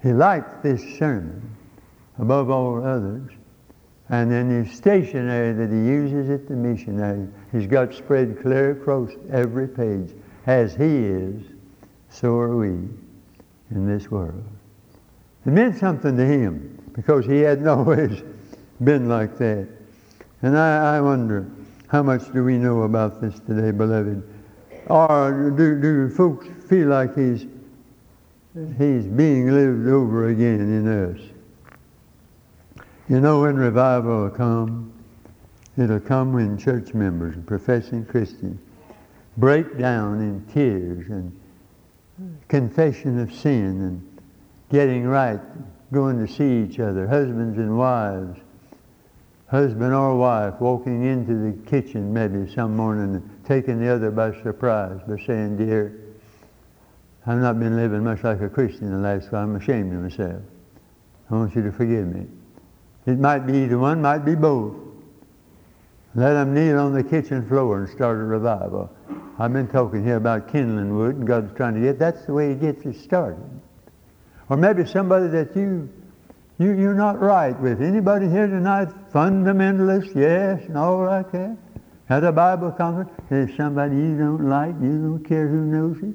He 0.02 0.12
liked 0.12 0.62
this 0.62 0.82
sermon 0.98 1.56
above 2.18 2.50
all 2.50 2.84
others. 2.84 3.30
And 4.10 4.30
in 4.32 4.50
his 4.50 4.76
stationery 4.76 5.54
that 5.54 5.70
he 5.70 5.78
uses 5.78 6.28
at 6.28 6.46
the 6.46 6.54
missionary, 6.54 7.26
he's 7.52 7.66
got 7.66 7.94
spread 7.94 8.42
clear 8.42 8.72
across 8.72 9.10
every 9.32 9.66
page. 9.66 10.10
As 10.46 10.74
he 10.74 10.84
is, 10.84 11.42
so 12.10 12.36
are 12.36 12.54
we 12.54 12.68
in 13.70 13.86
this 13.86 14.10
world. 14.10 14.44
It 15.46 15.50
meant 15.50 15.78
something 15.78 16.18
to 16.18 16.26
him 16.26 16.83
because 16.94 17.26
he 17.26 17.40
hadn't 17.40 17.68
always 17.78 18.22
been 18.82 19.08
like 19.08 19.36
that. 19.38 19.68
And 20.42 20.58
I, 20.58 20.96
I 20.96 21.00
wonder, 21.00 21.46
how 21.88 22.02
much 22.02 22.32
do 22.32 22.44
we 22.44 22.56
know 22.56 22.82
about 22.82 23.20
this 23.20 23.38
today, 23.40 23.70
beloved? 23.70 24.22
Or 24.86 25.52
do, 25.56 25.80
do 25.80 26.10
folks 26.10 26.46
feel 26.68 26.88
like 26.88 27.14
he's, 27.16 27.46
he's 28.78 29.04
being 29.06 29.50
lived 29.50 29.88
over 29.88 30.28
again 30.28 30.60
in 30.60 30.88
us? 30.88 31.20
You 33.08 33.20
know, 33.20 33.42
when 33.42 33.56
revival 33.56 34.22
will 34.22 34.30
come, 34.30 34.92
it'll 35.76 36.00
come 36.00 36.32
when 36.32 36.58
church 36.58 36.94
members 36.94 37.34
and 37.36 37.46
professing 37.46 38.04
Christians 38.04 38.60
break 39.36 39.78
down 39.78 40.20
in 40.20 40.44
tears 40.52 41.08
and 41.08 41.32
confession 42.48 43.18
of 43.18 43.32
sin 43.32 43.80
and 43.80 44.20
getting 44.70 45.04
right 45.04 45.40
going 45.94 46.24
to 46.24 46.30
see 46.30 46.62
each 46.62 46.80
other, 46.80 47.06
husbands 47.06 47.56
and 47.56 47.78
wives, 47.78 48.38
husband 49.46 49.94
or 49.94 50.16
wife 50.16 50.54
walking 50.60 51.04
into 51.04 51.34
the 51.34 51.70
kitchen 51.70 52.12
maybe 52.12 52.52
some 52.52 52.76
morning 52.76 53.14
and 53.14 53.44
taking 53.46 53.80
the 53.80 53.88
other 53.88 54.10
by 54.10 54.32
surprise 54.42 55.00
by 55.06 55.16
saying, 55.24 55.56
Dear, 55.56 55.96
I've 57.26 57.38
not 57.38 57.58
been 57.58 57.76
living 57.76 58.02
much 58.04 58.24
like 58.24 58.40
a 58.40 58.48
Christian 58.48 58.86
in 58.86 58.92
the 58.92 58.98
last 58.98 59.32
while. 59.32 59.44
I'm 59.44 59.56
ashamed 59.56 59.92
of 59.94 60.00
myself. 60.00 60.42
I 61.30 61.34
want 61.34 61.54
you 61.54 61.62
to 61.62 61.72
forgive 61.72 62.06
me. 62.06 62.26
It 63.06 63.18
might 63.18 63.46
be 63.46 63.58
either 63.58 63.78
one, 63.78 64.02
might 64.02 64.24
be 64.24 64.34
both. 64.34 64.74
Let 66.14 66.34
them 66.34 66.54
kneel 66.54 66.78
on 66.78 66.92
the 66.92 67.02
kitchen 67.02 67.46
floor 67.48 67.80
and 67.80 67.88
start 67.88 68.18
a 68.18 68.24
revival. 68.24 68.90
I've 69.38 69.52
been 69.52 69.68
talking 69.68 70.04
here 70.04 70.16
about 70.16 70.48
kindling 70.48 70.96
wood, 70.96 71.16
and 71.16 71.26
God's 71.26 71.56
trying 71.56 71.74
to 71.74 71.80
get. 71.80 71.98
That's 71.98 72.24
the 72.26 72.32
way 72.32 72.50
He 72.50 72.54
gets 72.54 72.84
it 72.84 72.96
started. 72.96 73.42
Or 74.48 74.56
maybe 74.56 74.86
somebody 74.86 75.28
that 75.28 75.56
you, 75.56 75.88
you, 76.58 76.72
you're 76.72 76.94
not 76.94 77.20
right 77.20 77.58
with. 77.58 77.80
Anybody 77.80 78.28
here 78.28 78.46
tonight, 78.46 78.88
fundamentalist, 79.12 80.14
yes, 80.14 80.62
and 80.66 80.76
all 80.76 81.04
like 81.04 81.32
that? 81.32 81.56
At 82.10 82.24
a 82.24 82.32
Bible 82.32 82.70
conference, 82.72 83.10
there's 83.30 83.56
somebody 83.56 83.96
you 83.96 84.18
don't 84.18 84.48
like, 84.48 84.74
you 84.82 85.00
don't 85.00 85.24
care 85.26 85.48
who 85.48 85.56
knows 85.56 85.96
it, 85.98 86.14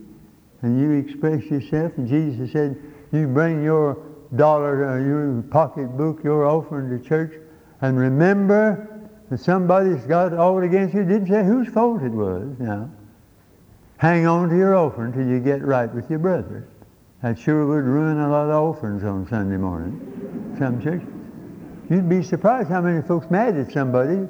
and 0.61 0.79
you 0.79 0.91
express 0.91 1.43
yourself, 1.45 1.93
and 1.97 2.07
Jesus 2.07 2.51
said, 2.51 2.77
you 3.11 3.27
bring 3.27 3.63
your 3.63 3.97
dollar, 4.35 4.87
uh, 4.87 4.99
your 4.99 5.41
pocketbook, 5.49 6.23
your 6.23 6.45
offering 6.45 6.95
to 6.95 7.03
church, 7.07 7.33
and 7.81 7.97
remember 7.97 9.09
that 9.29 9.39
somebody's 9.39 10.03
got 10.05 10.33
all 10.33 10.61
against 10.61 10.93
you. 10.93 11.03
Didn't 11.03 11.27
say 11.27 11.43
whose 11.43 11.67
fault 11.69 12.03
it 12.03 12.11
was 12.11 12.47
now. 12.59 12.89
hang 13.97 14.27
on 14.27 14.49
to 14.49 14.55
your 14.55 14.75
offering 14.75 15.13
till 15.13 15.25
you 15.25 15.39
get 15.39 15.63
right 15.63 15.93
with 15.93 16.09
your 16.09 16.19
brother. 16.19 16.67
That 17.21 17.37
sure 17.37 17.65
would 17.65 17.83
ruin 17.83 18.17
a 18.17 18.29
lot 18.29 18.49
of 18.49 18.55
offerings 18.55 19.03
on 19.03 19.27
Sunday 19.27 19.57
morning. 19.57 20.55
Some 20.57 20.81
churches. 20.81 21.07
You'd 21.89 22.07
be 22.07 22.23
surprised 22.23 22.69
how 22.69 22.81
many 22.81 23.01
folks 23.01 23.29
mad 23.29 23.57
at 23.57 23.73
somebody. 23.73 24.25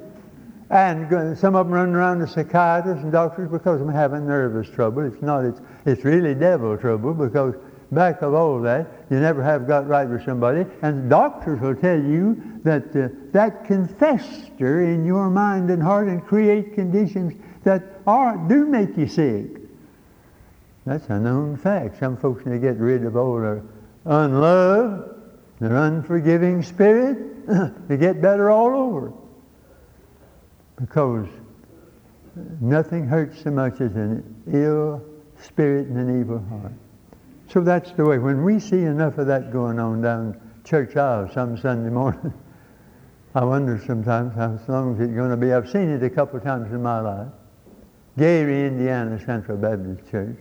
And 0.72 1.38
some 1.38 1.56
of 1.56 1.68
them 1.68 1.74
running 1.74 1.94
around 1.94 2.20
to 2.20 2.28
psychiatrists 2.28 3.04
and 3.04 3.12
doctors 3.12 3.50
because 3.50 3.80
they're 3.80 3.92
having 3.92 4.28
nervous 4.28 4.68
trouble. 4.70 5.06
It's 5.06 5.22
not, 5.22 5.46
it's, 5.46 5.62
it's 5.86 6.04
really 6.04 6.34
devil 6.34 6.78
trouble 6.78 7.14
because 7.14 7.56
back 7.92 8.24
of 8.24 8.34
all 8.34 8.60
that, 8.62 8.88
you 9.12 9.20
never 9.20 9.44
have 9.44 9.68
got 9.68 9.88
right 9.88 10.08
with 10.08 10.26
somebody. 10.26 10.66
And 10.82 11.10
doctors 11.10 11.60
will 11.60 11.76
tell 11.76 12.00
you 12.00 12.60
that 12.64 12.96
uh, 12.96 13.10
that 13.32 13.66
can 13.66 13.88
fester 13.88 14.84
in 14.84 15.06
your 15.06 15.30
mind 15.30 15.70
and 15.70 15.82
heart 15.82 16.08
and 16.08 16.26
create 16.26 16.74
conditions 16.74 17.34
that 17.64 17.84
are, 18.08 18.38
do 18.48 18.66
make 18.66 18.98
you 18.98 19.08
sick. 19.08 19.60
That's 20.86 21.08
a 21.10 21.20
known 21.20 21.58
fact. 21.58 22.00
Some 22.00 22.18
folks 22.18 22.46
need 22.46 22.54
to 22.54 22.60
get 22.60 22.78
rid 22.78 23.06
of 23.06 23.16
all 23.16 23.40
their 23.40 23.64
unlove, 24.06 25.16
their 25.60 25.76
unforgiving 25.76 26.64
spirit. 26.64 27.48
they 27.88 27.98
get 27.98 28.22
better 28.22 28.50
all 28.50 28.76
over. 28.76 29.14
Because 30.80 31.28
nothing 32.62 33.08
hurts 33.08 33.44
so 33.44 33.52
much 33.52 33.82
as 33.82 33.96
an 33.96 34.44
ill 34.52 35.04
spirit 35.42 35.88
and 35.88 35.98
an 35.98 36.20
evil 36.22 36.40
heart. 36.50 36.74
So 37.50 37.62
that's 37.62 37.92
the 37.92 38.06
way. 38.06 38.20
When 38.20 38.44
we 38.44 38.60
see 38.60 38.82
enough 38.82 39.18
of 39.18 39.28
that 39.28 39.52
going 39.52 39.80
on 39.80 40.02
down 40.02 40.40
church 40.64 40.96
aisle 40.96 41.30
some 41.34 41.58
Sunday 41.58 41.90
morning, 41.90 42.34
I 43.36 43.44
wonder 43.44 43.82
sometimes 43.86 44.36
how 44.36 44.60
long 44.68 44.96
is 44.96 45.02
it 45.02 45.16
going 45.16 45.32
to 45.32 45.38
be. 45.38 45.52
I've 45.52 45.70
seen 45.70 45.90
it 45.90 46.04
a 46.04 46.10
couple 46.10 46.38
of 46.38 46.44
times 46.44 46.72
in 46.72 46.82
my 46.82 47.00
life. 47.00 47.28
Gary, 48.18 48.66
Indiana 48.66 49.20
Central 49.24 49.58
Baptist 49.58 50.10
Church. 50.10 50.38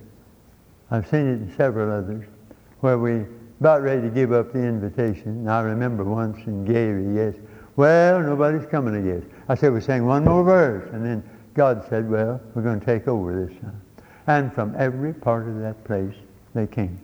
I've 0.91 1.09
seen 1.09 1.27
it 1.27 1.33
in 1.35 1.55
several 1.57 1.93
others 1.93 2.25
where 2.81 2.99
we 2.99 3.25
about 3.61 3.83
ready 3.83 4.03
to 4.03 4.11
give 4.11 4.33
up 4.33 4.53
the 4.53 4.61
invitation. 4.61 5.31
And 5.31 5.51
I 5.51 5.61
remember 5.61 6.05
once 6.05 6.39
in 6.47 6.65
Gary, 6.65 7.15
yes. 7.15 7.35
Well, 7.77 8.21
nobody's 8.23 8.67
coming, 8.67 9.05
guess. 9.05 9.29
I 9.49 9.55
said, 9.55 9.73
we 9.73 9.81
sang 9.81 10.07
one 10.07 10.25
more 10.25 10.45
verse. 10.45 10.89
And 10.93 11.05
then 11.05 11.29
God 11.55 11.85
said, 11.89 12.09
well, 12.09 12.41
we're 12.55 12.63
going 12.63 12.81
to 12.81 12.87
take 12.87 13.09
over 13.09 13.47
this 13.47 13.57
time. 13.61 13.81
And 14.27 14.53
from 14.53 14.75
every 14.79 15.13
part 15.13 15.49
of 15.49 15.59
that 15.61 15.85
place, 15.85 16.15
they 16.55 16.67
came. 16.67 17.01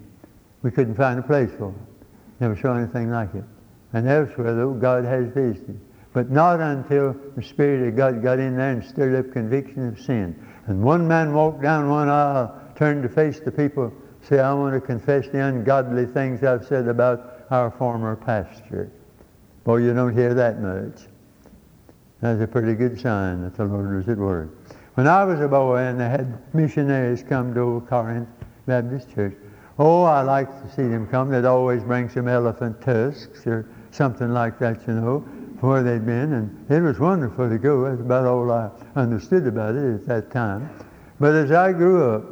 We 0.63 0.71
couldn't 0.71 0.95
find 0.95 1.19
a 1.19 1.23
place 1.23 1.51
for 1.53 1.73
them. 1.73 1.87
Never 2.41 2.57
saw 2.57 2.77
anything 2.77 3.11
like 3.11 3.35
it. 3.35 3.45
And 3.93 4.09
elsewhere, 4.09 4.55
though, 4.55 4.75
God 4.75 5.05
has 5.05 5.27
visited. 5.29 5.81
But 6.13 6.31
not 6.31 6.61
until 6.61 7.17
the 7.35 7.43
Spirit 7.43 7.89
of 7.89 7.97
God 7.97 8.23
got 8.23 8.39
in 8.39 8.57
there 8.57 8.71
and 8.71 8.85
stirred 8.85 9.17
up 9.17 9.33
conviction 9.33 9.89
of 9.89 10.01
sin. 10.01 10.37
And 10.67 10.83
one 10.83 11.07
man 11.07 11.35
walked 11.35 11.63
down 11.63 11.89
one 11.89 12.09
aisle, 12.09 12.61
turned 12.77 13.03
to 13.03 13.09
face 13.09 13.41
the 13.41 13.53
people, 13.53 13.93
say, 14.23 14.41
I 14.41 14.53
want 14.55 14.75
to 14.75 14.81
confess 14.81 15.29
the 15.29 15.39
ungodly 15.39 16.07
things 16.07 16.43
I've 16.43 16.67
said 16.67 16.89
about 16.89 17.45
our 17.51 17.71
former 17.71 18.17
pastor. 18.17 18.91
Boy, 19.65 19.79
you 19.79 19.95
don't 19.95 20.15
hear 20.15 20.35
that 20.35 20.61
much. 20.61 21.03
That's 22.21 22.41
a 22.41 22.47
pretty 22.47 22.75
good 22.75 22.99
sign 22.99 23.43
that 23.43 23.55
the 23.55 23.65
Lord 23.65 23.95
was 23.95 24.09
at 24.09 24.19
work. 24.19 24.51
When 24.95 25.07
I 25.07 25.25
was 25.25 25.41
a 25.41 25.49
boy 25.49 25.79
and 25.79 26.01
they 26.01 26.09
had 26.09 26.55
missionaries 26.55 27.23
come 27.23 27.53
to 27.55 27.85
Corinth 27.89 28.29
Baptist 28.67 29.15
Church, 29.15 29.35
oh, 29.79 30.05
I 30.05 30.23
liked 30.23 30.63
to 30.63 30.73
see 30.75 30.89
them 30.89 31.07
come. 31.07 31.31
They'd 31.31 31.45
always 31.45 31.83
bring 31.83 32.09
some 32.09 32.29
elephant 32.29 32.81
tusks 32.81 33.47
or 33.47 33.69
something 33.91 34.33
like 34.33 34.59
that, 34.61 34.87
you 34.87 34.95
know, 34.95 35.19
where 35.61 35.83
they'd 35.83 36.07
been. 36.07 36.33
And 36.33 36.71
it 36.71 36.81
was 36.81 36.99
wonderful 36.99 37.49
to 37.49 37.59
go. 37.59 37.89
That's 37.89 38.01
about 38.01 38.27
all 38.27 38.51
I 38.51 38.71
understood 38.97 39.47
about 39.47 39.75
it 39.75 39.95
at 39.95 40.07
that 40.07 40.31
time. 40.31 40.71
But 41.21 41.35
as 41.35 41.51
I 41.51 41.73
grew 41.73 42.11
up, 42.11 42.25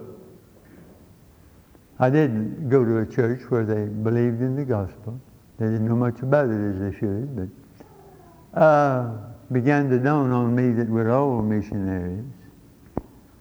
I 2.03 2.11
didn't 2.11 2.69
go 2.69 2.85
to 2.85 2.99
a 2.99 3.07
church 3.07 3.43
where 3.49 3.65
they 3.65 3.85
believed 3.85 4.41
in 4.41 4.57
the 4.57 4.65
gospel. 4.65 5.21
They 5.61 5.67
didn't 5.67 5.87
know 5.87 5.95
much 5.95 6.21
about 6.21 6.51
it 6.51 6.75
as 6.75 6.81
they 6.81 6.99
should, 6.99 7.37
but 7.37 8.61
uh, 8.61 9.19
began 9.53 9.89
to 9.91 10.01
dawn 10.01 10.33
on 10.33 10.53
me 10.53 10.73
that 10.73 10.89
we're 10.89 11.13
all 11.13 11.41
missionaries. 11.43 12.25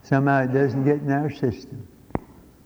Somehow 0.03 0.43
it 0.43 0.53
doesn't 0.53 0.85
get 0.85 0.97
in 0.97 1.11
our 1.11 1.31
system. 1.31 1.87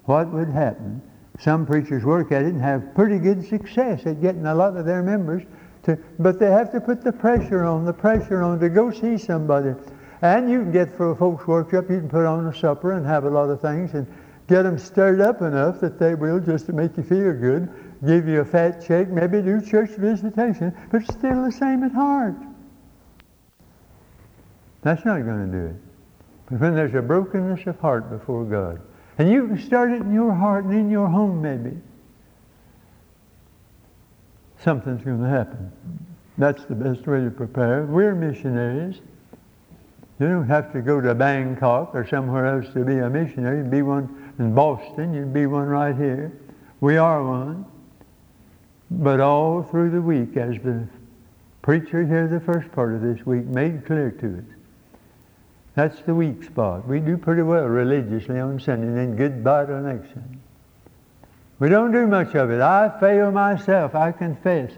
What 0.04 0.34
would 0.34 0.50
happen? 0.50 1.02
Some 1.40 1.66
preachers 1.66 2.04
work 2.04 2.34
at 2.34 2.42
it 2.42 2.50
and 2.50 2.62
have 2.62 2.94
pretty 2.94 3.18
good 3.18 3.48
success 3.48 4.06
at 4.06 4.22
getting 4.22 4.46
a 4.48 4.54
lot 4.54 4.76
of 4.76 4.86
their 4.86 5.02
members 5.02 5.44
to, 5.84 5.98
but 6.20 6.40
they 6.40 6.52
have 6.52 6.74
to 6.74 6.82
put 6.82 7.06
the 7.06 7.14
pressure 7.14 7.64
on, 7.64 7.86
the 7.86 7.94
pressure 7.94 8.44
on 8.44 8.60
to 8.60 8.68
go 8.68 8.92
see 8.92 9.18
somebody. 9.18 9.74
And 10.22 10.52
you 10.52 10.60
can 10.60 10.74
get 10.74 10.92
for 10.98 11.12
a 11.12 11.16
folks 11.16 11.48
worked 11.48 11.74
up, 11.74 11.90
you 11.90 12.00
can 12.00 12.10
put 12.10 12.26
on 12.26 12.48
a 12.48 12.54
supper 12.54 12.92
and 12.92 13.06
have 13.06 13.24
a 13.24 13.30
lot 13.30 13.50
of 13.50 13.62
things 13.62 13.94
and 13.94 14.06
get 14.48 14.64
them 14.64 14.78
stirred 14.78 15.22
up 15.22 15.42
enough 15.42 15.80
that 15.82 16.00
they 16.00 16.16
will 16.16 16.40
just 16.40 16.68
to 16.68 16.74
make 16.74 16.96
you 16.98 17.04
feel 17.04 17.34
good 17.34 17.70
give 18.06 18.28
you 18.28 18.42
a 18.42 18.46
fat 18.46 18.86
check, 18.86 19.10
maybe 19.10 19.42
do 19.42 19.62
church 19.62 19.92
visitation, 19.92 20.76
but 20.92 21.04
still 21.04 21.44
the 21.44 21.52
same 21.52 21.84
at 21.84 21.92
heart. 21.92 22.36
That's 24.82 25.04
not 25.06 25.24
going 25.26 25.52
to 25.52 25.58
do 25.58 25.66
it. 25.68 25.76
But 26.50 26.60
when 26.60 26.76
there's 26.76 26.94
a 26.94 27.02
brokenness 27.02 27.66
of 27.66 27.80
heart 27.80 28.10
before 28.10 28.44
God, 28.46 28.82
and 29.18 29.32
you 29.32 29.48
can 29.48 29.60
start 29.60 29.92
it 29.92 30.02
in 30.02 30.14
your 30.14 30.34
heart 30.34 30.66
and 30.66 30.74
in 30.74 30.90
your 30.90 31.08
home 31.08 31.42
maybe, 31.42 31.76
something's 34.60 35.04
going 35.04 35.22
to 35.22 35.30
happen. 35.30 35.72
That's 36.38 36.66
the 36.66 36.76
best 36.76 37.08
way 37.08 37.24
to 37.24 37.32
prepare. 37.32 37.86
We're 37.86 38.14
missionaries. 38.14 39.00
You 40.20 40.28
don't 40.28 40.48
have 40.48 40.72
to 40.74 40.82
go 40.82 41.02
to 41.02 41.16
Bangkok 41.16 41.96
or 41.96 42.06
somewhere 42.08 42.46
else 42.46 42.72
to 42.74 42.86
be 42.86 42.98
a 42.98 43.10
missionary. 43.10 43.68
Be 43.68 43.82
one 43.82 44.25
in 44.40 44.54
Boston. 44.54 45.14
You'd 45.14 45.34
be 45.34 45.46
one 45.46 45.68
right 45.68 45.96
here. 45.96 46.32
We 46.82 46.98
are 46.98 47.24
one. 47.24 47.66
But 48.92 49.20
all 49.20 49.64
through 49.64 49.92
the 49.92 50.02
week, 50.02 50.38
as 50.38 50.56
the 50.62 50.88
preacher 51.62 52.06
here 52.06 52.28
the 52.28 52.40
first 52.40 52.72
part 52.72 52.94
of 52.94 53.02
this 53.02 53.26
week 53.26 53.46
made 53.46 53.86
clear 53.86 54.12
to 54.12 54.38
us, 54.38 54.44
that's 55.74 56.02
the 56.02 56.16
weak 56.16 56.44
spot. 56.44 56.88
We 56.88 57.00
do 57.00 57.18
pretty 57.18 57.42
well 57.42 57.66
religiously 57.66 58.40
on 58.40 58.60
Sunday, 58.60 58.88
and 58.88 58.98
then 58.98 59.16
goodbye 59.16 59.66
till 59.66 59.82
next 59.82 60.14
Sunday. 60.14 60.38
We 61.60 61.70
don't 61.70 61.92
do 61.92 62.06
much 62.08 62.36
of 62.36 62.52
it. 62.52 62.62
I 62.62 62.98
fail 63.00 63.32
myself, 63.32 63.96
I 63.96 64.12
confess. 64.12 64.72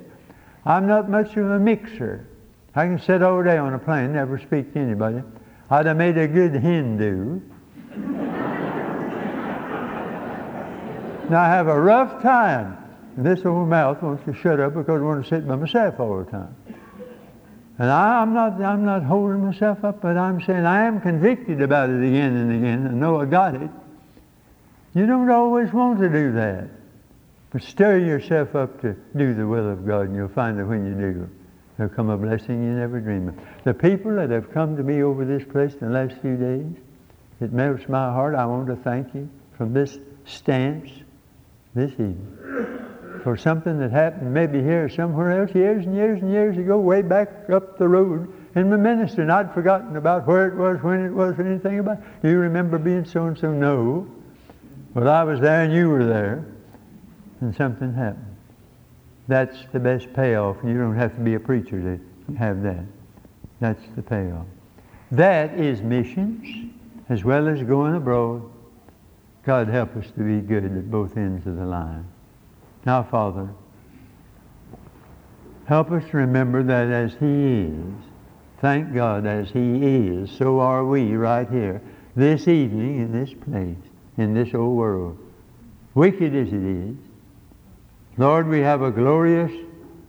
I'm 0.65 0.87
not 0.87 1.09
much 1.09 1.35
of 1.37 1.49
a 1.49 1.59
mixer. 1.59 2.27
I 2.75 2.85
can 2.85 2.99
sit 2.99 3.21
all 3.23 3.43
day 3.43 3.57
on 3.57 3.73
a 3.73 3.79
plane, 3.79 4.13
never 4.13 4.37
speak 4.39 4.73
to 4.73 4.79
anybody. 4.79 5.21
I'd 5.69 5.85
have 5.85 5.97
made 5.97 6.17
a 6.17 6.27
good 6.27 6.53
Hindu. 6.53 7.41
Now 11.29 11.41
I 11.41 11.47
have 11.47 11.67
a 11.67 11.79
rough 11.79 12.21
time 12.21 12.77
and 13.17 13.25
this 13.25 13.43
old 13.45 13.67
mouth 13.67 14.01
wants 14.03 14.23
to 14.25 14.33
shut 14.33 14.59
up 14.59 14.75
because 14.75 15.01
I 15.01 15.03
want 15.03 15.23
to 15.23 15.29
sit 15.29 15.47
by 15.47 15.55
myself 15.55 15.99
all 15.99 16.23
the 16.23 16.31
time. 16.31 16.55
And 17.79 17.89
I, 17.89 18.21
am 18.21 18.33
not, 18.33 18.61
I'm 18.61 18.85
not 18.85 19.03
holding 19.03 19.43
myself 19.43 19.83
up, 19.83 20.01
but 20.01 20.17
I'm 20.17 20.41
saying 20.41 20.65
I 20.65 20.85
am 20.85 21.01
convicted 21.01 21.61
about 21.61 21.89
it 21.89 22.03
again 22.03 22.35
and 22.35 22.51
again. 22.51 22.87
I 22.87 22.91
know 22.91 23.19
I 23.19 23.25
got 23.25 23.55
it. 23.55 23.69
You 24.93 25.07
don't 25.07 25.29
always 25.29 25.73
want 25.73 25.99
to 25.99 26.09
do 26.09 26.31
that. 26.33 26.69
But 27.51 27.63
stir 27.63 27.99
yourself 27.99 28.55
up 28.55 28.81
to 28.81 28.95
do 29.15 29.33
the 29.33 29.47
will 29.47 29.69
of 29.69 29.85
God, 29.85 30.07
and 30.07 30.15
you'll 30.15 30.27
find 30.27 30.59
that 30.59 30.65
when 30.65 30.85
you 30.85 30.93
do, 30.93 31.29
there'll 31.77 31.93
come 31.93 32.09
a 32.09 32.17
blessing 32.17 32.63
you 32.63 32.71
never 32.71 32.99
dreamed 32.99 33.29
of. 33.29 33.35
The 33.63 33.73
people 33.73 34.15
that 34.15 34.29
have 34.29 34.51
come 34.51 34.75
to 34.77 34.83
me 34.83 35.01
over 35.01 35.25
this 35.25 35.43
place 35.43 35.73
in 35.73 35.79
the 35.79 35.89
last 35.89 36.19
few 36.21 36.35
days, 36.35 36.71
it 37.41 37.51
melts 37.51 37.87
my 37.87 38.11
heart. 38.11 38.35
I 38.35 38.45
want 38.45 38.67
to 38.67 38.75
thank 38.75 39.13
you 39.15 39.29
from 39.55 39.73
this 39.73 39.97
stance 40.25 40.89
this 41.77 41.91
evening 41.93 42.33
for 43.23 43.35
something 43.35 43.77
that 43.79 43.91
happened 43.91 44.33
maybe 44.33 44.61
here 44.61 44.87
somewhere 44.87 45.41
else 45.41 45.53
years 45.53 45.85
and 45.85 45.93
years 45.93 46.21
and 46.21 46.31
years 46.31 46.57
ago, 46.57 46.79
way 46.79 47.01
back 47.01 47.49
up 47.49 47.77
the 47.77 47.87
road 47.87 48.31
in 48.55 48.69
my 48.69 48.77
ministry. 48.77 49.23
And 49.23 49.31
I'd 49.31 49.53
forgotten 49.53 49.97
about 49.97 50.25
where 50.25 50.47
it 50.47 50.55
was, 50.55 50.81
when 50.81 51.05
it 51.05 51.11
was, 51.11 51.37
anything 51.39 51.79
about 51.79 51.97
it. 51.97 52.03
Do 52.21 52.29
you 52.29 52.37
remember 52.37 52.77
being 52.77 53.05
so 53.05 53.25
and 53.25 53.37
so? 53.37 53.51
No. 53.51 54.07
Well, 54.93 55.09
I 55.09 55.23
was 55.23 55.39
there 55.39 55.63
and 55.63 55.73
you 55.73 55.89
were 55.89 56.05
there, 56.05 56.45
and 57.41 57.53
something 57.55 57.93
happened. 57.93 58.35
That's 59.27 59.57
the 59.73 59.79
best 59.79 60.13
payoff. 60.13 60.57
You 60.63 60.77
don't 60.77 60.95
have 60.95 61.13
to 61.15 61.21
be 61.21 61.33
a 61.33 61.39
preacher 61.39 61.81
to 61.81 62.33
have 62.35 62.63
that. 62.63 62.85
That's 63.59 63.83
the 63.95 64.01
payoff. 64.01 64.45
That 65.11 65.59
is 65.59 65.81
missions 65.81 66.71
as 67.09 67.23
well 67.23 67.47
as 67.47 67.61
going 67.63 67.95
abroad. 67.95 68.49
God 69.47 69.69
help 69.69 69.95
us 69.95 70.05
to 70.17 70.23
be 70.23 70.45
good 70.45 70.65
at 70.65 70.91
both 70.91 71.15
ends 71.15 71.47
of 71.47 71.55
the 71.55 71.65
line. 71.65 72.05
Now, 72.85 73.01
Father, 73.01 73.47
help 75.65 75.89
us 75.89 76.03
to 76.11 76.17
remember 76.17 76.63
that 76.63 76.89
as 76.89 77.13
He 77.13 77.61
is, 77.61 77.93
thank 78.59 78.93
God, 78.93 79.25
as 79.25 79.49
He 79.49 79.85
is, 79.85 80.29
so 80.31 80.59
are 80.59 80.85
we 80.85 81.13
right 81.13 81.49
here, 81.49 81.81
this 82.13 82.49
evening 82.49 82.99
in 82.99 83.13
this 83.13 83.33
place, 83.45 83.77
in 84.17 84.33
this 84.33 84.53
old 84.53 84.75
world. 84.75 85.17
Wicked 85.93 86.35
as 86.35 86.49
it 86.49 86.53
is, 86.53 86.97
Lord, 88.17 88.49
we 88.49 88.59
have 88.59 88.81
a 88.81 88.91
glorious 88.91 89.53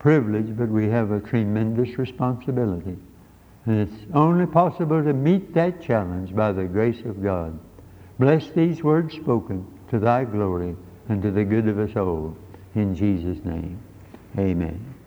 privilege, 0.00 0.56
but 0.56 0.68
we 0.68 0.88
have 0.88 1.12
a 1.12 1.20
tremendous 1.20 1.96
responsibility. 1.96 2.98
And 3.66 3.88
it's 3.88 4.12
only 4.14 4.46
possible 4.46 5.00
to 5.04 5.12
meet 5.12 5.54
that 5.54 5.80
challenge 5.80 6.34
by 6.34 6.50
the 6.50 6.64
grace 6.64 7.04
of 7.04 7.22
God. 7.22 7.56
Bless 8.18 8.50
these 8.50 8.82
words 8.82 9.14
spoken 9.14 9.66
to 9.90 9.98
thy 9.98 10.24
glory 10.24 10.76
and 11.08 11.22
to 11.22 11.30
the 11.30 11.44
good 11.44 11.68
of 11.68 11.78
us 11.78 11.96
all. 11.96 12.36
In 12.74 12.94
Jesus' 12.94 13.44
name, 13.44 13.78
amen. 14.36 14.97